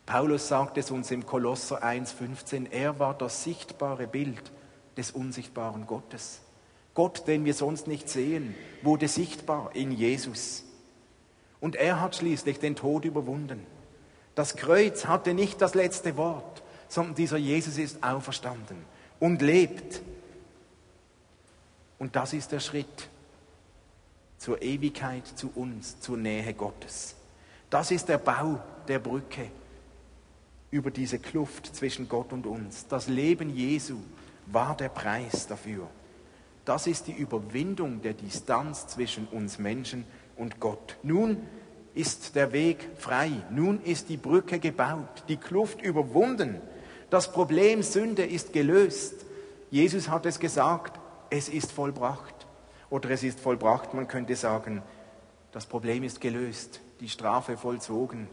Paulus 0.06 0.50
sagt 0.50 0.78
es 0.78 0.92
uns 0.92 1.12
im 1.12 1.26
Kolosser 1.26 1.82
1,15, 1.82 2.70
er 2.70 3.00
war 3.00 3.14
das 3.14 3.46
sichtbare 3.46 4.06
Bild 4.06 4.52
des 4.98 5.12
unsichtbaren 5.12 5.88
Gottes. 5.88 6.42
Gott, 6.94 7.26
den 7.26 7.46
wir 7.46 7.54
sonst 7.54 7.88
nicht 7.88 8.10
sehen, 8.10 8.54
wurde 8.82 9.08
sichtbar 9.08 9.70
in 9.76 9.94
Jesus. 9.94 10.66
Und 11.62 11.78
er 11.78 12.02
hat 12.02 12.18
schließlich 12.18 12.60
den 12.60 12.76
Tod 12.76 13.06
überwunden. 13.06 13.66
Das 14.36 14.58
Kreuz 14.58 15.06
hatte 15.06 15.34
nicht 15.34 15.62
das 15.62 15.74
letzte 15.74 16.18
Wort, 16.18 16.64
sondern 16.88 17.16
dieser 17.16 17.38
Jesus 17.38 17.78
ist 17.78 18.04
auferstanden 18.04 18.78
und 19.20 19.42
lebt. 19.42 20.02
Und 22.00 22.16
das 22.16 22.34
ist 22.34 22.52
der 22.52 22.60
Schritt 22.60 23.10
zur 24.38 24.62
Ewigkeit, 24.62 25.26
zu 25.26 25.52
uns, 25.56 26.00
zur 26.00 26.18
Nähe 26.18 26.54
Gottes. 26.54 27.16
Das 27.70 27.92
ist 27.92 28.08
der 28.08 28.20
Bau 28.20 28.62
der 28.88 29.00
Brücke 29.00 29.50
über 30.72 30.92
diese 30.92 31.20
Kluft 31.20 31.76
zwischen 31.76 32.08
Gott 32.08 32.32
und 32.34 32.46
uns. 32.46 32.88
Das 32.88 33.08
Leben 33.08 33.50
Jesu 33.56 33.98
war 34.46 34.76
der 34.78 34.90
Preis 34.90 35.48
dafür. 35.48 35.88
Das 36.66 36.88
ist 36.88 37.08
die 37.08 37.14
Überwindung 37.14 38.02
der 38.02 38.14
Distanz 38.14 38.88
zwischen 38.88 39.28
uns 39.28 39.58
Menschen 39.58 40.06
und 40.36 40.60
Gott. 40.60 40.98
Nun 41.02 41.38
ist 41.96 42.36
der 42.36 42.52
Weg 42.52 42.90
frei, 42.98 43.32
nun 43.50 43.82
ist 43.82 44.10
die 44.10 44.18
Brücke 44.18 44.60
gebaut, 44.60 45.24
die 45.30 45.38
Kluft 45.38 45.82
überwunden. 45.82 46.62
Das 47.10 47.32
Problem 47.32 47.84
Sünde 47.84 48.26
ist 48.26 48.54
gelöst. 48.54 49.26
Jesus 49.72 50.10
hat 50.10 50.26
es 50.26 50.40
gesagt, 50.40 51.00
es 51.30 51.50
ist 51.50 51.72
vollbracht. 51.72 52.48
Oder 52.90 53.12
es 53.12 53.24
ist 53.24 53.40
vollbracht, 53.40 53.94
man 53.94 54.08
könnte 54.08 54.36
sagen, 54.36 54.82
das 55.52 55.66
Problem 55.66 56.04
ist 56.04 56.22
gelöst, 56.22 56.82
die 57.00 57.10
Strafe 57.10 57.58
vollzogen, 57.58 58.28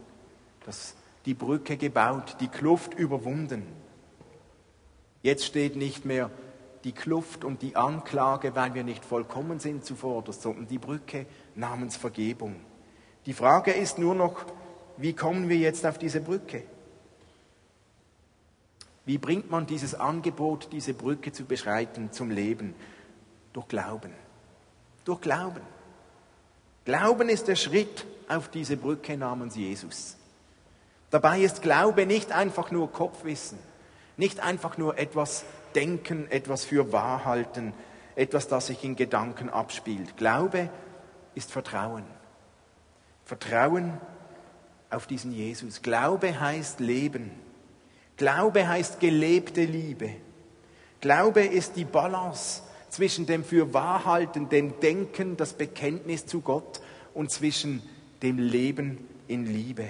das 0.65 0.95
die 1.25 1.33
Brücke 1.33 1.75
gebaut, 1.77 2.37
die 2.39 2.47
Kluft 2.47 2.93
überwunden. 2.93 3.65
Jetzt 5.23 5.45
steht 5.45 5.75
nicht 5.75 6.05
mehr 6.05 6.29
die 6.83 6.91
Kluft 6.91 7.43
und 7.43 7.63
die 7.63 7.75
Anklage, 7.75 8.55
weil 8.55 8.75
wir 8.75 8.83
nicht 8.83 9.03
vollkommen 9.03 9.59
sind 9.59 9.83
zuvorderst, 9.83 10.43
sondern 10.43 10.67
die 10.67 10.77
Brücke 10.77 11.25
namens 11.55 11.97
Vergebung. 11.97 12.55
Die 13.25 13.33
Frage 13.33 13.71
ist 13.71 13.97
nur 13.97 14.13
noch, 14.13 14.45
wie 14.97 15.13
kommen 15.13 15.49
wir 15.49 15.57
jetzt 15.57 15.85
auf 15.85 15.97
diese 15.97 16.21
Brücke? 16.21 16.63
Wie 19.05 19.17
bringt 19.17 19.51
man 19.51 19.67
dieses 19.67 19.93
Angebot, 19.95 20.69
diese 20.71 20.93
Brücke 20.93 21.31
zu 21.31 21.45
beschreiten 21.45 22.11
zum 22.11 22.31
Leben? 22.31 22.73
Durch 23.53 23.67
Glauben. 23.67 24.11
Durch 25.05 25.21
Glauben. 25.21 25.61
Glauben 26.85 27.29
ist 27.29 27.47
der 27.47 27.55
Schritt 27.55 28.05
auf 28.27 28.49
diese 28.49 28.77
Brücke 28.77 29.17
namens 29.17 29.55
Jesus. 29.55 30.17
Dabei 31.11 31.39
ist 31.41 31.61
Glaube 31.61 32.05
nicht 32.05 32.31
einfach 32.31 32.71
nur 32.71 32.91
Kopfwissen, 32.91 33.59
nicht 34.17 34.39
einfach 34.39 34.77
nur 34.77 34.97
etwas 34.97 35.45
denken, 35.75 36.29
etwas 36.31 36.65
für 36.65 36.91
wahr 36.91 37.25
halten, 37.25 37.73
etwas, 38.15 38.47
das 38.47 38.67
sich 38.67 38.83
in 38.83 38.95
Gedanken 38.95 39.49
abspielt. 39.49 40.17
Glaube 40.17 40.69
ist 41.35 41.51
Vertrauen. 41.51 42.03
Vertrauen 43.25 43.99
auf 44.89 45.05
diesen 45.07 45.31
Jesus. 45.31 45.81
Glaube 45.81 46.39
heißt 46.39 46.79
Leben. 46.79 47.31
Glaube 48.17 48.67
heißt 48.67 48.99
gelebte 48.99 49.65
Liebe. 49.65 50.11
Glaube 51.01 51.41
ist 51.41 51.75
die 51.75 51.85
Balance 51.85 52.61
zwischen 52.89 53.25
dem 53.25 53.43
für 53.43 53.73
wahr 53.73 54.05
halten, 54.05 54.49
dem 54.49 54.79
Denken, 54.79 55.37
das 55.37 55.53
Bekenntnis 55.53 56.25
zu 56.25 56.41
Gott 56.41 56.81
und 57.13 57.31
zwischen 57.31 57.81
dem 58.21 58.37
Leben 58.37 59.07
in 59.27 59.45
Liebe 59.45 59.89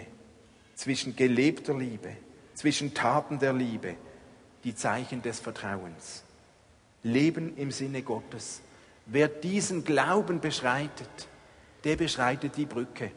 zwischen 0.76 1.16
gelebter 1.16 1.74
Liebe, 1.74 2.12
zwischen 2.54 2.94
Taten 2.94 3.40
der 3.40 3.54
Liebe, 3.54 3.96
die 4.64 4.76
Zeichen 4.76 5.22
des 5.22 5.40
Vertrauens. 5.40 6.24
Leben 7.04 7.56
im 7.58 7.72
Sinne 7.72 8.02
Gottes. 8.02 8.62
Wer 9.06 9.28
diesen 9.28 9.84
Glauben 9.84 10.42
beschreitet, 10.42 11.28
der 11.84 11.96
beschreitet 11.96 12.58
die 12.58 12.66
Brücke. 12.66 13.12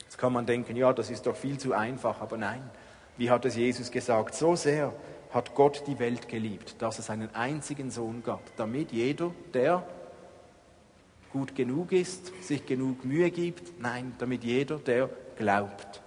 Jetzt 0.00 0.18
kann 0.18 0.32
man 0.32 0.46
denken, 0.46 0.76
ja, 0.76 0.92
das 0.92 1.10
ist 1.10 1.26
doch 1.26 1.36
viel 1.36 1.58
zu 1.58 1.72
einfach, 1.72 2.20
aber 2.20 2.36
nein. 2.36 2.62
Wie 3.16 3.30
hat 3.30 3.44
es 3.44 3.56
Jesus 3.56 3.90
gesagt? 3.90 4.34
So 4.34 4.56
sehr 4.56 4.92
hat 5.32 5.54
Gott 5.54 5.82
die 5.86 5.98
Welt 5.98 6.28
geliebt, 6.28 6.76
dass 6.80 6.98
es 6.98 7.10
einen 7.10 7.34
einzigen 7.34 7.90
Sohn 7.90 8.22
gab, 8.22 8.40
damit 8.56 8.92
jeder, 8.92 9.32
der 9.52 9.86
gut 11.32 11.54
genug 11.54 11.92
ist, 11.92 12.32
sich 12.42 12.64
genug 12.64 13.04
Mühe 13.04 13.30
gibt, 13.30 13.80
nein, 13.80 14.14
damit 14.18 14.44
jeder, 14.44 14.78
der 14.78 15.10
glaubt, 15.36 16.02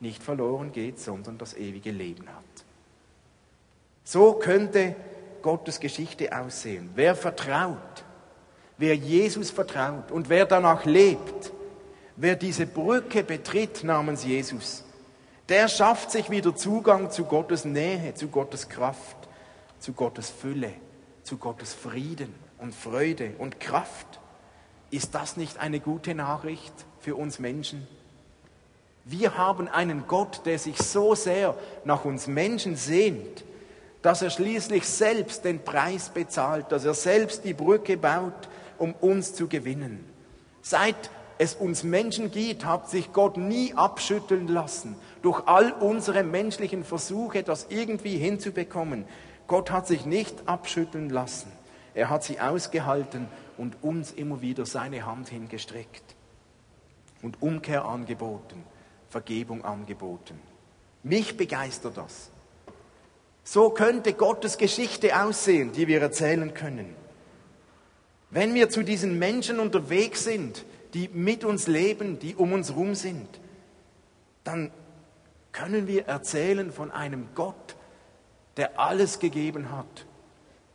nicht 0.00 0.22
verloren 0.22 0.70
geht, 0.70 1.00
sondern 1.00 1.38
das 1.38 1.54
ewige 1.54 1.90
Leben 1.90 2.28
hat. 2.28 2.64
So 4.04 4.34
könnte 4.34 4.94
Gottes 5.42 5.80
Geschichte 5.80 6.38
aussehen. 6.38 6.90
Wer 6.94 7.16
vertraut, 7.16 8.04
wer 8.78 8.94
Jesus 8.94 9.50
vertraut 9.50 10.10
und 10.10 10.28
wer 10.28 10.46
danach 10.46 10.84
lebt, 10.84 11.52
wer 12.16 12.36
diese 12.36 12.66
Brücke 12.66 13.24
betritt 13.24 13.82
namens 13.82 14.24
Jesus, 14.24 14.84
der 15.48 15.68
schafft 15.68 16.10
sich 16.10 16.30
wieder 16.30 16.56
Zugang 16.56 17.10
zu 17.10 17.24
Gottes 17.24 17.64
Nähe, 17.64 18.14
zu 18.14 18.28
Gottes 18.28 18.68
Kraft, 18.68 19.16
zu 19.78 19.92
Gottes 19.92 20.30
Fülle, 20.30 20.72
zu 21.22 21.36
Gottes 21.36 21.74
Frieden 21.74 22.34
und 22.58 22.74
Freude 22.74 23.34
und 23.38 23.60
Kraft. 23.60 24.20
Ist 24.90 25.14
das 25.14 25.36
nicht 25.36 25.58
eine 25.58 25.80
gute 25.80 26.14
Nachricht 26.14 26.72
für 27.00 27.16
uns 27.16 27.38
Menschen? 27.38 27.86
Wir 29.04 29.36
haben 29.36 29.68
einen 29.68 30.06
Gott, 30.06 30.46
der 30.46 30.58
sich 30.58 30.78
so 30.78 31.14
sehr 31.14 31.54
nach 31.84 32.06
uns 32.06 32.26
Menschen 32.26 32.76
sehnt, 32.76 33.44
dass 34.00 34.22
er 34.22 34.30
schließlich 34.30 34.86
selbst 34.86 35.44
den 35.44 35.62
Preis 35.62 36.08
bezahlt, 36.08 36.72
dass 36.72 36.86
er 36.86 36.94
selbst 36.94 37.44
die 37.44 37.52
Brücke 37.52 37.98
baut, 37.98 38.48
um 38.78 38.94
uns 38.94 39.34
zu 39.34 39.46
gewinnen. 39.46 40.08
Seit 40.62 41.10
es 41.36 41.54
uns 41.54 41.82
Menschen 41.82 42.30
gibt, 42.30 42.64
hat 42.64 42.88
sich 42.88 43.12
Gott 43.12 43.36
nie 43.36 43.74
abschütteln 43.74 44.48
lassen 44.48 44.96
durch 45.24 45.46
all 45.46 45.72
unsere 45.72 46.22
menschlichen 46.22 46.84
Versuche, 46.84 47.42
das 47.42 47.68
irgendwie 47.70 48.18
hinzubekommen. 48.18 49.06
Gott 49.46 49.70
hat 49.70 49.86
sich 49.86 50.04
nicht 50.04 50.46
abschütteln 50.46 51.08
lassen. 51.08 51.50
Er 51.94 52.10
hat 52.10 52.24
sie 52.24 52.40
ausgehalten 52.40 53.26
und 53.56 53.82
uns 53.82 54.12
immer 54.12 54.42
wieder 54.42 54.66
seine 54.66 55.06
Hand 55.06 55.30
hingestreckt 55.30 56.04
und 57.22 57.40
Umkehr 57.40 57.86
angeboten. 57.86 58.62
Vergebung 59.08 59.64
angeboten. 59.64 60.38
Mich 61.02 61.38
begeistert 61.38 61.96
das. 61.96 62.28
So 63.44 63.70
könnte 63.70 64.12
Gottes 64.12 64.58
Geschichte 64.58 65.18
aussehen, 65.18 65.72
die 65.72 65.88
wir 65.88 66.02
erzählen 66.02 66.52
können. 66.52 66.94
Wenn 68.28 68.52
wir 68.52 68.68
zu 68.68 68.82
diesen 68.82 69.18
Menschen 69.18 69.58
unterwegs 69.58 70.24
sind, 70.24 70.66
die 70.92 71.08
mit 71.08 71.44
uns 71.44 71.66
leben, 71.66 72.18
die 72.18 72.34
um 72.34 72.52
uns 72.52 72.76
rum 72.76 72.94
sind, 72.94 73.28
dann 74.42 74.70
können 75.54 75.86
wir 75.86 76.06
erzählen 76.06 76.72
von 76.72 76.90
einem 76.90 77.28
Gott, 77.34 77.76
der 78.56 78.78
alles 78.78 79.20
gegeben 79.20 79.70
hat, 79.70 80.04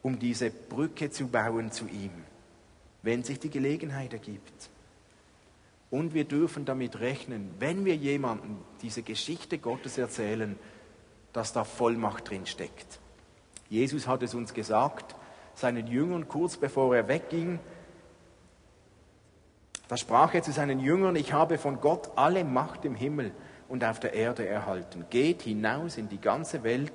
um 0.01 0.17
diese 0.17 0.49
Brücke 0.49 1.11
zu 1.11 1.27
bauen 1.27 1.71
zu 1.71 1.85
ihm, 1.87 2.11
wenn 3.03 3.23
sich 3.23 3.39
die 3.39 3.49
Gelegenheit 3.49 4.13
ergibt. 4.13 4.69
Und 5.91 6.13
wir 6.13 6.23
dürfen 6.23 6.65
damit 6.65 6.99
rechnen, 6.99 7.53
wenn 7.59 7.83
wir 7.83 7.95
jemandem 7.95 8.57
diese 8.81 9.03
Geschichte 9.03 9.57
Gottes 9.57 9.97
erzählen, 9.97 10.57
dass 11.33 11.51
da 11.51 11.65
Vollmacht 11.65 12.29
drin 12.29 12.45
steckt. 12.45 12.99
Jesus 13.69 14.07
hat 14.07 14.23
es 14.23 14.33
uns 14.33 14.53
gesagt, 14.53 15.15
seinen 15.55 15.87
Jüngern 15.87 16.27
kurz 16.27 16.55
bevor 16.55 16.95
er 16.95 17.07
wegging, 17.07 17.59
da 19.89 19.97
sprach 19.97 20.33
er 20.35 20.43
zu 20.43 20.51
seinen 20.51 20.79
Jüngern, 20.79 21.15
ich 21.15 21.33
habe 21.33 21.57
von 21.57 21.81
Gott 21.81 22.11
alle 22.15 22.45
Macht 22.45 22.85
im 22.85 22.95
Himmel 22.95 23.33
und 23.69 23.83
auf 23.85 23.99
der 23.99 24.13
Erde 24.13 24.45
erhalten. 24.47 25.05
Geht 25.09 25.43
hinaus 25.43 25.97
in 25.97 26.09
die 26.09 26.19
ganze 26.19 26.63
Welt, 26.63 26.91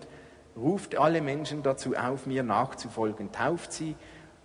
ruft 0.57 0.97
alle 0.97 1.23
Menschen 1.23 1.63
dazu 1.63 1.95
auf, 1.95 2.27
mir 2.27 2.43
nachzufolgen, 2.43 3.33
tauft 3.33 3.73
sie 3.73 3.97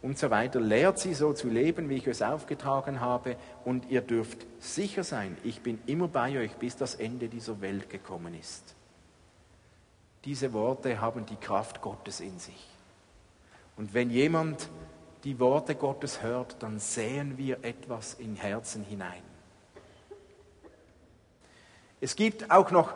und 0.01 0.17
so 0.17 0.29
weiter. 0.29 0.59
Lehrt 0.59 0.99
sie 0.99 1.13
so 1.13 1.33
zu 1.33 1.49
leben, 1.49 1.89
wie 1.89 1.95
ich 1.95 2.07
es 2.07 2.21
aufgetragen 2.21 3.01
habe. 3.01 3.35
Und 3.65 3.89
ihr 3.89 4.01
dürft 4.01 4.45
sicher 4.59 5.03
sein, 5.03 5.37
ich 5.43 5.61
bin 5.61 5.79
immer 5.87 6.07
bei 6.07 6.39
euch, 6.39 6.55
bis 6.55 6.77
das 6.77 6.95
Ende 6.95 7.27
dieser 7.27 7.61
Welt 7.61 7.89
gekommen 7.89 8.33
ist. 8.33 8.75
Diese 10.25 10.53
Worte 10.53 11.01
haben 11.01 11.25
die 11.25 11.37
Kraft 11.37 11.81
Gottes 11.81 12.19
in 12.19 12.39
sich. 12.39 12.67
Und 13.77 13.93
wenn 13.93 14.09
jemand 14.09 14.69
die 15.23 15.39
Worte 15.39 15.75
Gottes 15.75 16.21
hört, 16.21 16.61
dann 16.61 16.79
säen 16.79 17.37
wir 17.37 17.63
etwas 17.63 18.13
in 18.15 18.35
Herzen 18.35 18.83
hinein. 18.83 19.28
Es 22.01 22.15
gibt 22.15 22.49
auch 22.49 22.71
noch 22.71 22.93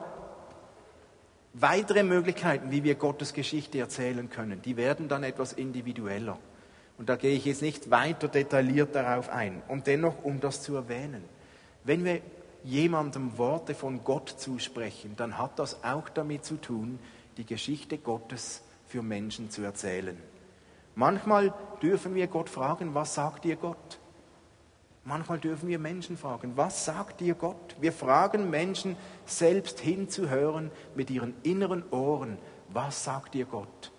weitere 1.53 2.03
Möglichkeiten, 2.03 2.71
wie 2.71 2.83
wir 2.83 2.95
Gottes 2.95 3.33
Geschichte 3.33 3.79
erzählen 3.79 4.29
können. 4.29 4.61
Die 4.61 4.77
werden 4.77 5.07
dann 5.07 5.23
etwas 5.23 5.53
individueller. 5.53 6.37
Und 6.97 7.09
da 7.09 7.15
gehe 7.15 7.35
ich 7.35 7.45
jetzt 7.45 7.61
nicht 7.61 7.91
weiter 7.91 8.27
detailliert 8.27 8.95
darauf 8.95 9.29
ein. 9.29 9.61
Und 9.67 9.87
dennoch, 9.87 10.23
um 10.23 10.39
das 10.39 10.61
zu 10.61 10.75
erwähnen, 10.75 11.23
wenn 11.83 12.05
wir 12.05 12.21
jemandem 12.63 13.37
Worte 13.37 13.75
von 13.75 14.03
Gott 14.03 14.29
zusprechen, 14.29 15.15
dann 15.17 15.37
hat 15.37 15.59
das 15.59 15.83
auch 15.83 16.09
damit 16.09 16.45
zu 16.45 16.55
tun, 16.55 16.99
die 17.37 17.45
Geschichte 17.45 17.97
Gottes 17.97 18.61
für 18.87 19.01
Menschen 19.01 19.49
zu 19.49 19.63
erzählen. 19.63 20.17
Manchmal 20.95 21.53
dürfen 21.81 22.15
wir 22.15 22.27
Gott 22.27 22.49
fragen, 22.49 22.93
was 22.93 23.15
sagt 23.15 23.43
dir 23.43 23.55
Gott? 23.55 23.99
Manchmal 25.05 25.39
dürfen 25.39 25.67
wir 25.67 25.79
Menschen 25.79 26.17
fragen, 26.17 26.53
was 26.55 26.85
sagt 26.85 27.19
dir 27.19 27.33
Gott? 27.33 27.75
Wir 27.81 27.91
fragen 27.91 28.49
Menschen 28.49 28.95
selbst 29.25 29.79
hinzuhören 29.79 30.71
mit 30.95 31.09
ihren 31.09 31.33
inneren 31.43 31.83
Ohren, 31.91 32.37
was 32.69 33.03
sagt 33.03 33.33
dir 33.33 33.45
Gott? 33.45 33.91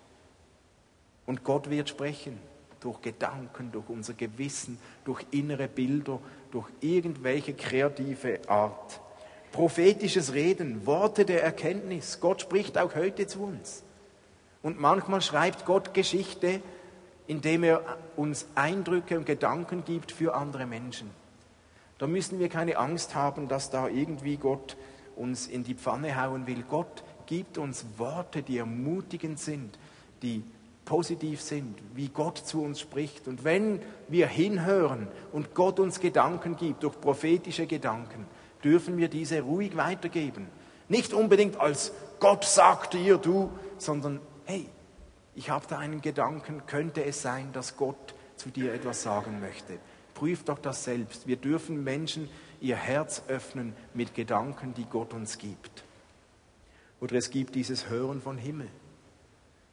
Und 1.26 1.44
Gott 1.44 1.68
wird 1.68 1.88
sprechen 1.88 2.38
durch 2.80 3.00
Gedanken, 3.02 3.70
durch 3.72 3.88
unser 3.88 4.14
Gewissen, 4.14 4.78
durch 5.04 5.24
innere 5.30 5.68
Bilder, 5.68 6.20
durch 6.50 6.68
irgendwelche 6.80 7.54
kreative 7.54 8.40
Art. 8.48 9.00
Prophetisches 9.52 10.32
Reden, 10.32 10.86
Worte 10.86 11.24
der 11.24 11.42
Erkenntnis. 11.42 12.18
Gott 12.20 12.42
spricht 12.42 12.76
auch 12.76 12.94
heute 12.94 13.26
zu 13.26 13.42
uns. 13.42 13.82
Und 14.62 14.80
manchmal 14.80 15.22
schreibt 15.22 15.64
Gott 15.64 15.94
Geschichte, 15.94 16.60
indem 17.26 17.64
er 17.64 17.82
uns 18.16 18.46
Eindrücke 18.54 19.16
und 19.16 19.26
Gedanken 19.26 19.84
gibt 19.84 20.12
für 20.12 20.34
andere 20.34 20.66
Menschen. 20.66 21.10
Da 21.98 22.06
müssen 22.06 22.38
wir 22.38 22.48
keine 22.48 22.76
Angst 22.76 23.14
haben, 23.14 23.48
dass 23.48 23.70
da 23.70 23.88
irgendwie 23.88 24.36
Gott 24.36 24.76
uns 25.16 25.46
in 25.46 25.64
die 25.64 25.74
Pfanne 25.74 26.20
hauen 26.20 26.46
will. 26.46 26.64
Gott 26.68 27.04
gibt 27.26 27.56
uns 27.56 27.86
Worte, 27.96 28.42
die 28.42 28.58
ermutigend 28.58 29.38
sind, 29.38 29.78
die 30.22 30.42
positiv 30.84 31.40
sind, 31.40 31.78
wie 31.94 32.08
Gott 32.08 32.38
zu 32.38 32.62
uns 32.62 32.80
spricht. 32.80 33.26
Und 33.28 33.44
wenn 33.44 33.80
wir 34.08 34.26
hinhören 34.26 35.08
und 35.32 35.54
Gott 35.54 35.80
uns 35.80 36.00
Gedanken 36.00 36.56
gibt, 36.56 36.82
durch 36.82 37.00
prophetische 37.00 37.66
Gedanken, 37.66 38.26
dürfen 38.62 38.96
wir 38.96 39.08
diese 39.08 39.40
ruhig 39.40 39.76
weitergeben. 39.76 40.48
Nicht 40.88 41.14
unbedingt 41.14 41.58
als 41.58 41.92
Gott 42.20 42.44
sagt 42.44 42.94
dir 42.94 43.18
du, 43.18 43.50
sondern 43.78 44.20
hey, 44.44 44.66
ich 45.34 45.50
habe 45.50 45.66
da 45.68 45.78
einen 45.78 46.00
Gedanken, 46.00 46.62
könnte 46.66 47.04
es 47.04 47.22
sein, 47.22 47.52
dass 47.52 47.76
Gott 47.76 48.14
zu 48.36 48.50
dir 48.50 48.72
etwas 48.72 49.02
sagen 49.02 49.40
möchte. 49.40 49.78
Prüf 50.14 50.44
doch 50.44 50.58
das 50.58 50.84
selbst. 50.84 51.26
Wir 51.26 51.36
dürfen 51.36 51.82
Menschen 51.82 52.28
ihr 52.60 52.76
Herz 52.76 53.22
öffnen 53.28 53.74
mit 53.94 54.14
Gedanken, 54.14 54.74
die 54.74 54.84
Gott 54.84 55.12
uns 55.12 55.38
gibt. 55.38 55.84
Oder 57.00 57.16
es 57.16 57.30
gibt 57.30 57.54
dieses 57.54 57.88
Hören 57.88 58.22
von 58.22 58.38
Himmel. 58.38 58.68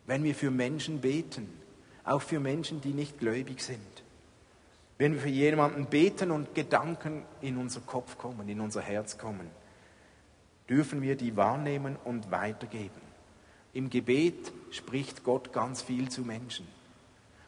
Wenn 0.08 0.24
wir 0.24 0.36
für 0.36 0.52
Menschen 0.52 1.00
beten, 1.00 1.48
auch 2.04 2.22
für 2.22 2.40
Menschen, 2.40 2.82
die 2.82 2.94
nicht 2.94 3.20
gläubig 3.20 3.62
sind. 3.62 3.80
Wenn 4.98 5.14
wir 5.14 5.22
für 5.22 5.30
jemanden 5.30 5.86
beten 5.86 6.32
und 6.32 6.54
Gedanken 6.56 7.24
in 7.42 7.58
unser 7.58 7.82
Kopf 7.82 8.18
kommen, 8.18 8.50
in 8.50 8.60
unser 8.60 8.82
Herz 8.82 9.18
kommen, 9.18 9.50
dürfen 10.70 11.02
wir 11.02 11.16
die 11.16 11.36
wahrnehmen 11.38 11.98
und 12.04 12.32
weitergeben. 12.32 13.02
Im 13.74 13.90
Gebet 13.90 14.52
spricht 14.72 15.24
Gott 15.24 15.54
ganz 15.54 15.82
viel 15.82 16.10
zu 16.10 16.22
Menschen. 16.22 16.68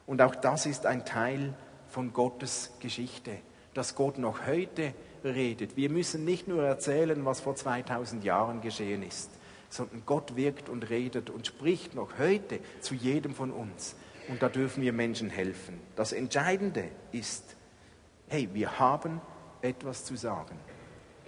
Und 0.06 0.22
auch 0.22 0.36
das 0.36 0.66
ist 0.66 0.86
ein 0.86 1.06
Teil 1.06 1.54
von 1.88 2.14
Gottes 2.14 2.72
Geschichte, 2.80 3.38
dass 3.74 3.96
Gott 3.96 4.18
noch 4.18 4.46
heute 4.46 4.94
redet. 5.24 5.78
Wir 5.78 5.90
müssen 5.90 6.26
nicht 6.26 6.48
nur 6.48 6.64
erzählen, 6.64 7.26
was 7.26 7.40
vor 7.40 7.56
2000 7.56 8.24
Jahren 8.24 8.62
geschehen 8.62 9.04
ist, 9.04 9.32
sondern 9.70 10.04
Gott 10.06 10.36
wirkt 10.36 10.70
und 10.70 10.90
redet 10.90 11.30
und 11.30 11.48
spricht 11.48 11.96
noch 11.96 12.20
heute 12.20 12.60
zu 12.82 12.94
jedem 12.94 13.34
von 13.34 13.52
uns. 13.52 13.96
Und 14.28 14.42
da 14.42 14.50
dürfen 14.50 14.84
wir 14.84 14.94
Menschen 14.94 15.30
helfen. 15.30 15.80
Das 15.96 16.14
Entscheidende 16.14 16.90
ist, 17.12 17.56
hey, 18.28 18.50
wir 18.54 18.80
haben 18.80 19.22
etwas 19.62 20.06
zu 20.06 20.16
sagen. 20.16 20.58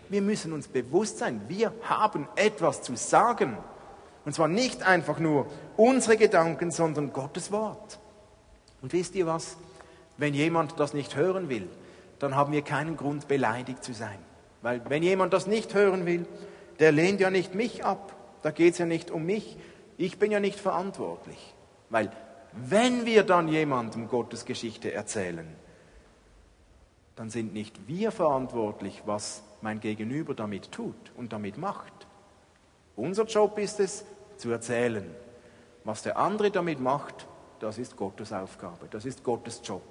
Wir 0.09 0.21
müssen 0.21 0.53
uns 0.53 0.67
bewusst 0.67 1.17
sein, 1.17 1.41
wir 1.47 1.73
haben 1.81 2.27
etwas 2.35 2.81
zu 2.83 2.95
sagen. 2.95 3.57
Und 4.25 4.33
zwar 4.33 4.47
nicht 4.47 4.83
einfach 4.83 5.19
nur 5.19 5.47
unsere 5.77 6.17
Gedanken, 6.17 6.71
sondern 6.71 7.13
Gottes 7.13 7.51
Wort. 7.51 7.99
Und 8.81 8.91
wisst 8.91 9.15
ihr 9.15 9.27
was? 9.27 9.57
Wenn 10.17 10.33
jemand 10.33 10.79
das 10.79 10.93
nicht 10.93 11.15
hören 11.15 11.49
will, 11.49 11.69
dann 12.19 12.35
haben 12.35 12.51
wir 12.51 12.61
keinen 12.61 12.97
Grund, 12.97 13.27
beleidigt 13.27 13.83
zu 13.83 13.93
sein. 13.93 14.17
Weil 14.61 14.81
wenn 14.89 15.03
jemand 15.03 15.33
das 15.33 15.47
nicht 15.47 15.73
hören 15.73 16.05
will, 16.05 16.25
der 16.79 16.91
lehnt 16.91 17.19
ja 17.19 17.29
nicht 17.29 17.53
mich 17.53 17.85
ab. 17.85 18.15
Da 18.41 18.51
geht 18.51 18.73
es 18.73 18.79
ja 18.79 18.85
nicht 18.85 19.11
um 19.11 19.25
mich. 19.25 19.57
Ich 19.97 20.17
bin 20.17 20.31
ja 20.31 20.39
nicht 20.39 20.59
verantwortlich. 20.59 21.53
Weil 21.89 22.11
wenn 22.51 23.05
wir 23.05 23.23
dann 23.23 23.47
jemandem 23.47 24.07
Gottes 24.07 24.45
Geschichte 24.45 24.91
erzählen, 24.91 25.47
dann 27.15 27.29
sind 27.29 27.53
nicht 27.53 27.87
wir 27.87 28.11
verantwortlich, 28.11 29.03
was 29.05 29.43
mein 29.61 29.79
Gegenüber 29.79 30.33
damit 30.33 30.71
tut 30.71 30.95
und 31.15 31.31
damit 31.31 31.57
macht. 31.57 32.07
Unser 32.95 33.25
Job 33.25 33.57
ist 33.57 33.79
es, 33.79 34.05
zu 34.37 34.51
erzählen. 34.51 35.05
Was 35.83 36.01
der 36.01 36.17
andere 36.17 36.51
damit 36.51 36.79
macht, 36.79 37.27
das 37.59 37.77
ist 37.77 37.95
Gottes 37.95 38.33
Aufgabe, 38.33 38.87
das 38.89 39.05
ist 39.05 39.23
Gottes 39.23 39.61
Job. 39.63 39.83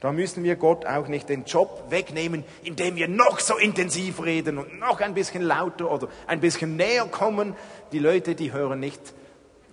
Da 0.00 0.12
müssen 0.12 0.44
wir 0.44 0.56
Gott 0.56 0.86
auch 0.86 1.08
nicht 1.08 1.28
den 1.28 1.44
Job 1.44 1.84
wegnehmen, 1.90 2.44
indem 2.62 2.96
wir 2.96 3.06
noch 3.06 3.38
so 3.38 3.58
intensiv 3.58 4.22
reden 4.22 4.56
und 4.56 4.78
noch 4.78 5.00
ein 5.00 5.12
bisschen 5.12 5.42
lauter 5.42 5.90
oder 5.90 6.08
ein 6.26 6.40
bisschen 6.40 6.76
näher 6.76 7.04
kommen. 7.04 7.54
Die 7.92 7.98
Leute, 7.98 8.34
die 8.34 8.52
hören 8.52 8.80
nicht, 8.80 9.00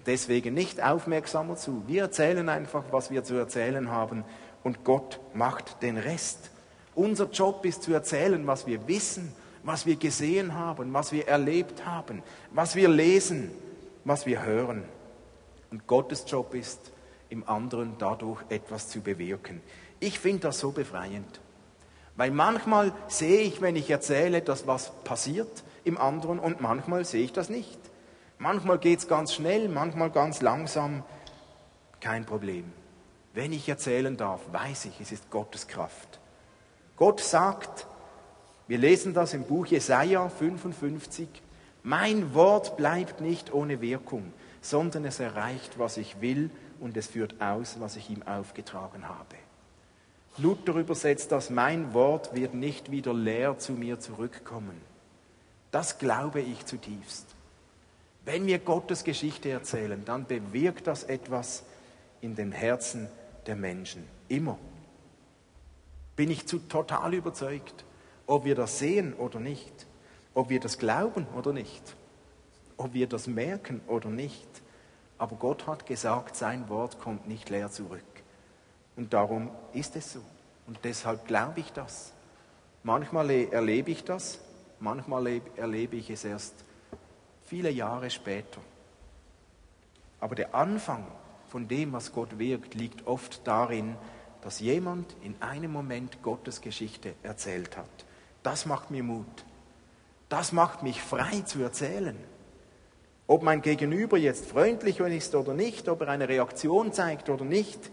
deswegen 0.06 0.54
nicht 0.54 0.84
aufmerksamer 0.84 1.56
zu. 1.56 1.84
Wir 1.88 2.04
erzählen 2.04 2.50
einfach, 2.50 2.84
was 2.92 3.10
wir 3.10 3.24
zu 3.24 3.36
erzählen 3.36 3.90
haben 3.90 4.26
und 4.64 4.84
Gott 4.84 5.22
macht 5.34 5.82
den 5.82 5.98
Rest. 5.98 6.52
Unser 6.94 7.30
Job 7.30 7.66
ist 7.66 7.84
zu 7.84 7.94
erzählen, 7.94 8.46
was 8.48 8.68
wir 8.68 8.86
wissen, 8.88 9.32
was 9.64 9.86
wir 9.86 9.96
gesehen 9.96 10.56
haben, 10.56 10.94
was 10.94 11.14
wir 11.14 11.28
erlebt 11.28 11.86
haben, 11.86 12.22
was 12.52 12.76
wir 12.76 12.90
lesen 12.90 13.52
was 14.08 14.26
wir 14.26 14.44
hören. 14.44 14.84
Und 15.72 15.86
Gottes 15.88 16.26
Job 16.28 16.54
ist, 16.54 16.92
im 17.30 17.48
anderen 17.48 17.96
dadurch 17.98 18.42
etwas 18.50 18.88
zu 18.88 19.02
bewirken. 19.02 19.62
Ich 20.00 20.20
finde 20.20 20.48
das 20.48 20.60
so 20.60 20.72
befreiend. 20.72 21.42
Weil 22.16 22.32
manchmal 22.32 22.94
sehe 23.08 23.42
ich, 23.42 23.62
wenn 23.62 23.76
ich 23.76 23.90
erzähle, 23.90 24.42
dass 24.42 24.66
was 24.66 24.92
passiert 25.04 25.64
im 25.84 25.98
anderen 25.98 26.40
und 26.40 26.62
manchmal 26.62 27.06
sehe 27.06 27.24
ich 27.24 27.34
das 27.34 27.50
nicht. 27.50 27.78
Manchmal 28.40 28.80
geht 28.80 29.00
es 29.00 29.08
ganz 29.08 29.34
schnell, 29.34 29.68
manchmal 29.68 30.10
ganz 30.10 30.42
langsam. 30.42 31.04
Kein 32.00 32.26
Problem. 32.26 32.72
Wenn 33.34 33.52
ich 33.52 33.68
erzählen 33.68 34.16
darf, 34.16 34.42
weiß 34.52 34.86
ich, 34.86 35.02
es 35.02 35.12
ist 35.12 35.30
Gottes 35.30 35.68
Kraft. 35.68 36.20
Gott 36.96 37.20
sagt, 37.20 37.86
wir 38.68 38.78
lesen 38.78 39.14
das 39.14 39.34
im 39.34 39.44
Buch 39.44 39.68
Jesaja 39.68 40.30
55, 40.30 41.28
mein 41.88 42.34
Wort 42.34 42.76
bleibt 42.76 43.22
nicht 43.22 43.54
ohne 43.54 43.80
Wirkung, 43.80 44.34
sondern 44.60 45.06
es 45.06 45.22
erreicht, 45.22 45.80
was 45.80 45.96
ich 45.96 46.20
will 46.20 46.50
und 46.82 46.98
es 46.98 47.08
führt 47.08 47.42
aus, 47.42 47.78
was 47.80 47.96
ich 47.96 48.10
ihm 48.10 48.24
aufgetragen 48.24 49.08
habe. 49.08 49.38
Luther 50.38 50.76
übersetzt 50.76 51.32
das, 51.32 51.50
mein 51.50 51.94
Wort 51.94 52.36
wird 52.36 52.54
nicht 52.54 52.92
wieder 52.92 53.14
leer 53.14 53.58
zu 53.58 53.72
mir 53.72 54.02
zurückkommen. 54.02 54.82
Das 55.72 55.98
glaube 55.98 56.42
ich 56.42 56.66
zutiefst. 56.66 57.26
Wenn 58.26 58.48
wir 58.48 58.60
Gottes 58.60 59.06
Geschichte 59.06 59.50
erzählen, 59.50 60.04
dann 60.04 60.26
bewirkt 60.26 60.88
das 60.88 61.06
etwas 61.06 61.64
in 62.20 62.36
den 62.36 62.52
Herzen 62.52 63.08
der 63.46 63.56
Menschen. 63.56 64.04
Immer. 64.28 64.60
Bin 66.18 66.32
ich 66.32 66.48
zu 66.48 66.60
total 66.60 67.14
überzeugt, 67.14 67.86
ob 68.26 68.44
wir 68.44 68.56
das 68.56 68.78
sehen 68.78 69.14
oder 69.14 69.40
nicht 69.40 69.88
ob 70.38 70.50
wir 70.50 70.60
das 70.60 70.78
glauben 70.78 71.26
oder 71.36 71.52
nicht, 71.52 71.96
ob 72.78 72.94
wir 72.94 73.08
das 73.08 73.26
merken 73.26 73.82
oder 73.88 74.10
nicht. 74.10 74.48
Aber 75.18 75.36
Gott 75.36 75.66
hat 75.66 75.88
gesagt, 75.88 76.36
sein 76.36 76.70
Wort 76.70 77.00
kommt 77.00 77.28
nicht 77.28 77.50
leer 77.50 77.72
zurück. 77.72 78.04
Und 78.96 79.14
darum 79.14 79.50
ist 79.74 79.96
es 79.96 80.14
so. 80.14 80.20
Und 80.68 80.78
deshalb 80.84 81.26
glaube 81.26 81.60
ich 81.60 81.74
das. 81.74 82.14
Manchmal 82.84 83.32
erlebe 83.32 83.90
ich 83.90 84.04
das, 84.04 84.40
manchmal 84.80 85.42
erlebe 85.56 85.96
ich 85.96 86.12
es 86.12 86.24
erst 86.24 86.54
viele 87.48 87.72
Jahre 87.72 88.12
später. 88.12 88.62
Aber 90.20 90.36
der 90.36 90.54
Anfang 90.54 91.04
von 91.48 91.68
dem, 91.68 91.94
was 91.94 92.12
Gott 92.14 92.38
wirkt, 92.38 92.76
liegt 92.76 93.08
oft 93.08 93.42
darin, 93.48 93.96
dass 94.42 94.60
jemand 94.60 95.16
in 95.24 95.34
einem 95.42 95.72
Moment 95.72 96.22
Gottes 96.22 96.62
Geschichte 96.62 97.16
erzählt 97.24 97.76
hat. 97.76 98.06
Das 98.44 98.68
macht 98.68 98.92
mir 98.92 99.02
Mut. 99.02 99.47
Das 100.30 100.52
macht 100.52 100.84
mich 100.84 101.02
frei 101.02 101.42
zu 101.42 101.62
erzählen. 101.62 102.18
Ob 103.28 103.44
mein 103.44 103.62
Gegenüber 103.62 104.18
jetzt 104.18 104.46
freundlich 104.46 105.00
ist 105.00 105.36
oder 105.36 105.54
nicht, 105.54 105.90
ob 105.90 106.02
er 106.02 106.10
eine 106.10 106.30
Reaktion 106.30 106.94
zeigt 106.94 107.30
oder 107.30 107.46
nicht, 107.46 107.90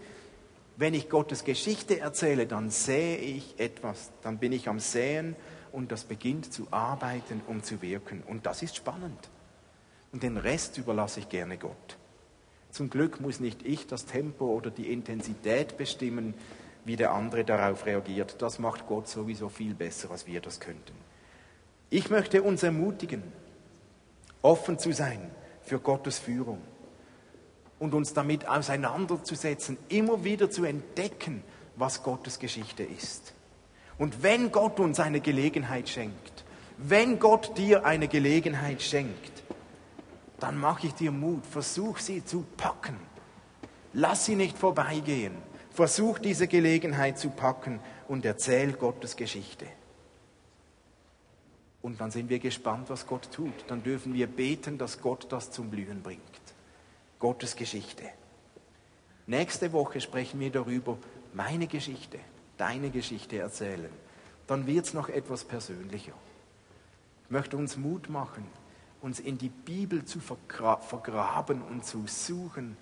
Wenn 0.77 0.93
ich 0.93 1.09
Gottes 1.09 1.45
Geschichte 1.45 2.01
erzähle, 2.01 2.47
dann 2.47 2.69
sähe 2.69 3.17
ich 3.17 3.57
etwas, 3.59 4.11
dann 4.23 4.39
bin 4.39 4.51
ich 4.51 4.67
am 4.67 4.79
Säen 4.79 5.37
und 5.71 5.91
das 5.91 6.03
beginnt 6.03 6.51
zu 6.51 6.67
arbeiten 6.69 7.41
und 7.47 7.65
zu 7.65 7.81
wirken. 7.81 8.23
Und 8.27 8.45
das 8.45 8.61
ist 8.61 8.75
spannend. 8.75 9.29
Und 10.11 10.23
den 10.23 10.35
Rest 10.35 10.77
überlasse 10.77 11.21
ich 11.21 11.29
gerne 11.29 11.57
Gott. 11.57 11.97
Zum 12.71 12.89
Glück 12.89 13.21
muss 13.21 13.39
nicht 13.39 13.65
ich 13.65 13.87
das 13.87 14.05
Tempo 14.05 14.47
oder 14.47 14.69
die 14.69 14.91
Intensität 14.91 15.77
bestimmen, 15.77 16.33
wie 16.83 16.97
der 16.97 17.13
andere 17.13 17.45
darauf 17.45 17.85
reagiert. 17.85 18.41
Das 18.41 18.59
macht 18.59 18.85
Gott 18.85 19.07
sowieso 19.07 19.47
viel 19.47 19.73
besser, 19.73 20.11
als 20.11 20.27
wir 20.27 20.41
das 20.41 20.59
könnten. 20.59 20.93
Ich 21.89 22.09
möchte 22.09 22.41
uns 22.41 22.63
ermutigen, 22.63 23.23
offen 24.41 24.79
zu 24.79 24.91
sein 24.91 25.31
für 25.61 25.79
Gottes 25.79 26.19
Führung 26.19 26.61
und 27.79 27.93
uns 27.93 28.13
damit 28.13 28.47
auseinanderzusetzen, 28.47 29.77
immer 29.89 30.23
wieder 30.23 30.49
zu 30.49 30.63
entdecken, 30.63 31.43
was 31.75 32.03
Gottes 32.03 32.39
Geschichte 32.39 32.83
ist. 32.83 33.33
Und 33.97 34.23
wenn 34.23 34.51
Gott 34.51 34.79
uns 34.79 34.99
eine 34.99 35.21
Gelegenheit 35.21 35.89
schenkt, 35.89 36.43
wenn 36.77 37.19
Gott 37.19 37.57
dir 37.57 37.85
eine 37.85 38.07
Gelegenheit 38.07 38.81
schenkt, 38.81 39.43
dann 40.39 40.57
mache 40.57 40.87
ich 40.87 40.93
dir 40.93 41.11
Mut, 41.11 41.45
versuch 41.45 41.99
sie 41.99 42.23
zu 42.25 42.45
packen. 42.57 42.97
Lass 43.93 44.25
sie 44.25 44.35
nicht 44.35 44.57
vorbeigehen. 44.57 45.33
Versuch 45.71 46.19
diese 46.19 46.47
Gelegenheit 46.47 47.17
zu 47.17 47.29
packen 47.29 47.79
und 48.07 48.25
erzähl 48.25 48.73
Gottes 48.73 49.15
Geschichte. 49.15 49.65
Und 51.85 52.01
dann 52.01 52.09
sind 52.09 52.31
wir 52.31 52.39
gespannt, 52.39 52.89
was 52.89 53.05
Gott 53.05 53.31
tut. 53.31 53.53
Dann 53.67 53.83
dürfen 53.83 54.15
wir 54.15 54.25
beten, 54.25 54.79
dass 54.79 55.01
Gott 55.01 55.27
das 55.29 55.51
zum 55.51 55.69
Blühen 55.69 56.01
bringt. 56.01 56.19
Gottes 57.19 57.55
Geschichte. 57.55 58.05
Nächste 59.27 59.71
Woche 59.71 60.01
sprechen 60.01 60.39
wir 60.39 60.49
darüber, 60.49 60.97
meine 61.35 61.67
Geschichte, 61.67 62.17
deine 62.57 62.89
Geschichte 62.89 63.37
erzählen. 63.37 63.91
Dann 64.47 64.65
wird 64.65 64.87
es 64.87 64.95
noch 64.95 65.09
etwas 65.09 65.43
persönlicher. 65.43 66.13
Ich 67.25 67.29
möchte 67.29 67.55
uns 67.55 67.77
Mut 67.77 68.09
machen, 68.09 68.47
uns 69.03 69.19
in 69.19 69.37
die 69.37 69.49
Bibel 69.49 70.05
zu 70.05 70.19
vergraben 70.19 71.61
und 71.61 71.85
zu 71.85 72.05
suchen, 72.07 72.77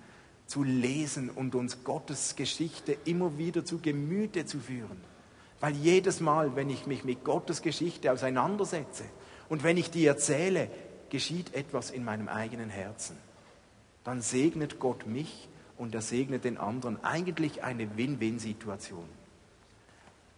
zu 0.46 0.62
lesen 0.62 1.28
und 1.28 1.54
uns 1.54 1.84
Gottes 1.84 2.36
Geschichte 2.36 2.96
immer 3.04 3.36
wieder 3.36 3.66
zu 3.66 3.80
Gemüte 3.80 4.46
zu 4.46 4.60
führen. 4.60 5.13
Weil 5.60 5.74
jedes 5.74 6.20
Mal, 6.20 6.56
wenn 6.56 6.70
ich 6.70 6.86
mich 6.86 7.04
mit 7.04 7.24
Gottes 7.24 7.62
Geschichte 7.62 8.12
auseinandersetze 8.12 9.04
und 9.48 9.62
wenn 9.62 9.76
ich 9.76 9.90
die 9.90 10.06
erzähle, 10.06 10.70
geschieht 11.10 11.54
etwas 11.54 11.90
in 11.90 12.04
meinem 12.04 12.28
eigenen 12.28 12.70
Herzen. 12.70 13.16
Dann 14.02 14.20
segnet 14.20 14.78
Gott 14.78 15.06
mich 15.06 15.48
und 15.78 15.94
er 15.94 16.02
segnet 16.02 16.44
den 16.44 16.58
anderen. 16.58 17.02
Eigentlich 17.02 17.62
eine 17.62 17.96
Win-Win-Situation. 17.96 19.08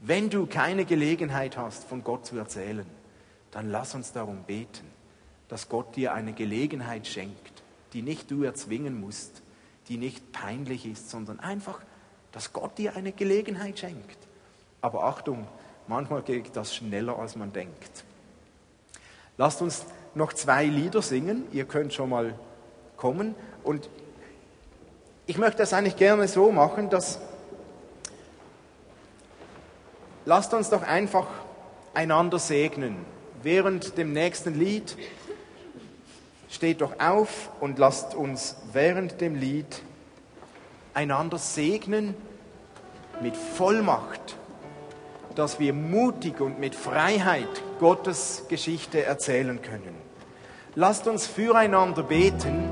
Wenn 0.01 0.31
du 0.31 0.47
keine 0.47 0.85
Gelegenheit 0.85 1.57
hast, 1.57 1.85
von 1.85 2.05
Gott 2.05 2.27
zu 2.27 2.37
erzählen, 2.37 2.87
dann 3.51 3.71
lass 3.71 3.95
uns 3.95 4.13
darum 4.13 4.45
beten, 4.45 4.87
dass 5.49 5.69
Gott 5.69 5.97
dir 5.97 6.13
eine 6.13 6.33
Gelegenheit 6.33 7.07
schenkt, 7.07 7.63
die 7.93 8.03
nicht 8.03 8.31
du 8.31 8.43
erzwingen 8.43 9.01
musst, 9.01 9.43
die 9.89 9.97
nicht 9.97 10.33
peinlich 10.33 10.85
ist, 10.85 11.09
sondern 11.09 11.41
einfach, 11.41 11.81
dass 12.33 12.53
Gott 12.53 12.77
dir 12.77 12.97
eine 12.97 13.13
Gelegenheit 13.13 13.79
schenkt. 13.79 14.19
Aber 14.81 15.05
Achtung, 15.05 15.47
manchmal 15.87 16.23
geht 16.23 16.55
das 16.55 16.75
schneller, 16.75 17.19
als 17.19 17.37
man 17.37 17.53
denkt. 17.53 18.05
Lasst 19.37 19.63
uns 19.63 19.85
noch 20.15 20.33
zwei 20.33 20.65
Lieder 20.65 21.03
singen. 21.03 21.45
Ihr 21.53 21.65
könnt 21.65 21.93
schon 21.93 22.11
mal 22.11 22.39
kommen. 22.97 23.35
Und 23.63 23.89
ich 25.27 25.39
möchte 25.39 25.59
das 25.59 25.73
eigentlich 25.73 25.97
gerne 25.97 26.29
so 26.29 26.53
machen, 26.53 26.89
dass 26.89 27.21
lasst 30.25 30.55
uns 30.55 30.71
doch 30.71 30.83
einfach 30.83 31.27
einander 31.95 32.39
segnen. 32.39 33.05
Während 33.43 33.99
dem 33.99 34.13
nächsten 34.13 34.59
Lied 34.59 34.97
steht 36.49 36.81
doch 36.81 36.99
auf 36.99 37.51
und 37.61 37.79
lasst 37.79 38.15
uns 38.15 38.57
während 38.73 39.21
dem 39.21 39.35
Lied 39.35 39.83
einander 40.95 41.39
segnen 41.39 42.15
mit 43.21 43.37
Vollmacht, 43.37 44.37
dass 45.37 45.61
wir 45.61 45.73
mutig 45.73 46.41
und 46.41 46.59
mit 46.59 46.75
Freiheit 46.75 47.49
Gottes 47.79 48.47
Geschichte 48.49 49.05
erzählen 49.05 49.61
können. 49.61 49.95
Lasst 50.75 51.07
uns 51.07 51.27
füreinander 51.27 52.03
beten, 52.03 52.65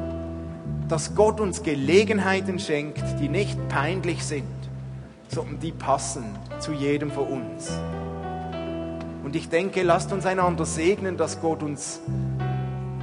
dass 0.88 1.14
Gott 1.14 1.40
uns 1.40 1.62
Gelegenheiten 1.62 2.58
schenkt, 2.58 3.04
die 3.20 3.28
nicht 3.28 3.68
peinlich 3.68 4.24
sind, 4.24 4.44
sondern 5.28 5.60
die 5.60 5.72
passen 5.72 6.24
zu 6.58 6.72
jedem 6.72 7.10
von 7.10 7.26
uns. 7.26 7.70
Und 9.24 9.36
ich 9.36 9.48
denke, 9.48 9.82
lasst 9.82 10.12
uns 10.12 10.26
einander 10.26 10.64
segnen, 10.64 11.16
dass 11.16 11.40
Gott 11.40 11.62
uns 11.62 12.00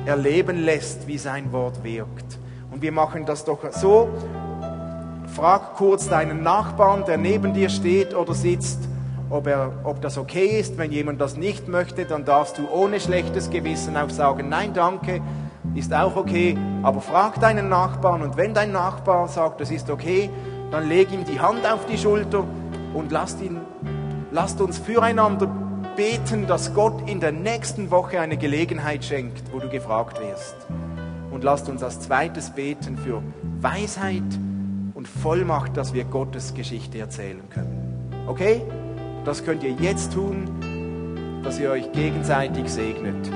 erleben 0.06 0.64
lässt, 0.64 1.08
wie 1.08 1.18
sein 1.18 1.52
Wort 1.52 1.84
wirkt. 1.84 2.40
Und 2.72 2.82
wir 2.82 2.92
machen 2.92 3.26
das 3.26 3.46
doch 3.46 3.60
so. 3.72 4.10
Frag 5.36 5.76
kurz 5.76 6.10
deinen 6.10 6.42
Nachbarn, 6.42 7.06
der 7.06 7.18
neben 7.18 7.54
dir 7.54 7.70
steht 7.70 8.14
oder 8.14 8.34
sitzt, 8.34 8.80
ob, 9.32 9.48
er, 9.48 9.72
ob 9.84 10.02
das 10.02 10.18
okay 10.18 10.60
ist. 10.60 10.78
Wenn 10.78 10.92
jemand 10.92 11.22
das 11.22 11.38
nicht 11.38 11.68
möchte, 11.68 12.06
dann 12.06 12.26
darfst 12.26 12.58
du 12.58 12.70
ohne 12.70 13.00
schlechtes 13.00 13.50
Gewissen 13.50 13.98
auch 13.98 14.10
sagen, 14.10 14.50
nein, 14.50 14.74
danke, 14.74 15.22
ist 15.76 15.94
auch 15.94 16.16
okay. 16.16 16.58
Aber 16.84 17.02
frag 17.02 17.40
deinen 17.40 17.70
Nachbarn 17.70 18.22
und 18.22 18.38
wenn 18.38 18.54
dein 18.54 18.72
Nachbar 18.72 19.28
sagt, 19.28 19.62
das 19.62 19.72
ist 19.72 19.90
okay, 19.90 20.30
dann 20.72 20.88
leg 20.88 21.12
ihm 21.12 21.26
die 21.26 21.40
Hand 21.40 21.66
auf 21.66 21.86
die 21.86 21.98
Schulter 21.98 22.46
und 22.94 23.12
lasst, 23.12 23.42
ihn, 23.42 23.60
lasst 24.32 24.62
uns 24.62 24.78
füreinander 24.78 25.48
beten, 25.96 26.48
dass 26.48 26.74
Gott 26.74 27.10
in 27.10 27.20
der 27.20 27.32
nächsten 27.32 27.92
Woche 27.92 28.20
eine 28.20 28.38
Gelegenheit 28.38 29.04
schenkt, 29.04 29.52
wo 29.52 29.60
du 29.60 29.70
gefragt 29.70 30.20
wirst. 30.22 30.56
Und 31.32 31.44
lasst 31.44 31.70
uns 31.70 31.84
als 31.84 32.00
zweites 32.02 32.50
beten 32.52 32.98
für 32.98 33.22
Weisheit 33.60 34.24
und 34.94 35.08
Vollmacht, 35.08 35.76
dass 35.78 35.94
wir 35.94 36.04
Gottes 36.06 36.54
Geschichte 36.54 37.00
erzählen 37.00 37.42
können. 37.50 38.10
Okay? 38.28 38.62
Das 39.24 39.44
könnt 39.44 39.64
ihr 39.64 39.72
jetzt 39.72 40.14
tun, 40.14 41.42
dass 41.44 41.60
ihr 41.60 41.70
euch 41.72 41.92
gegenseitig 41.92 42.70
segnet. 42.70 43.32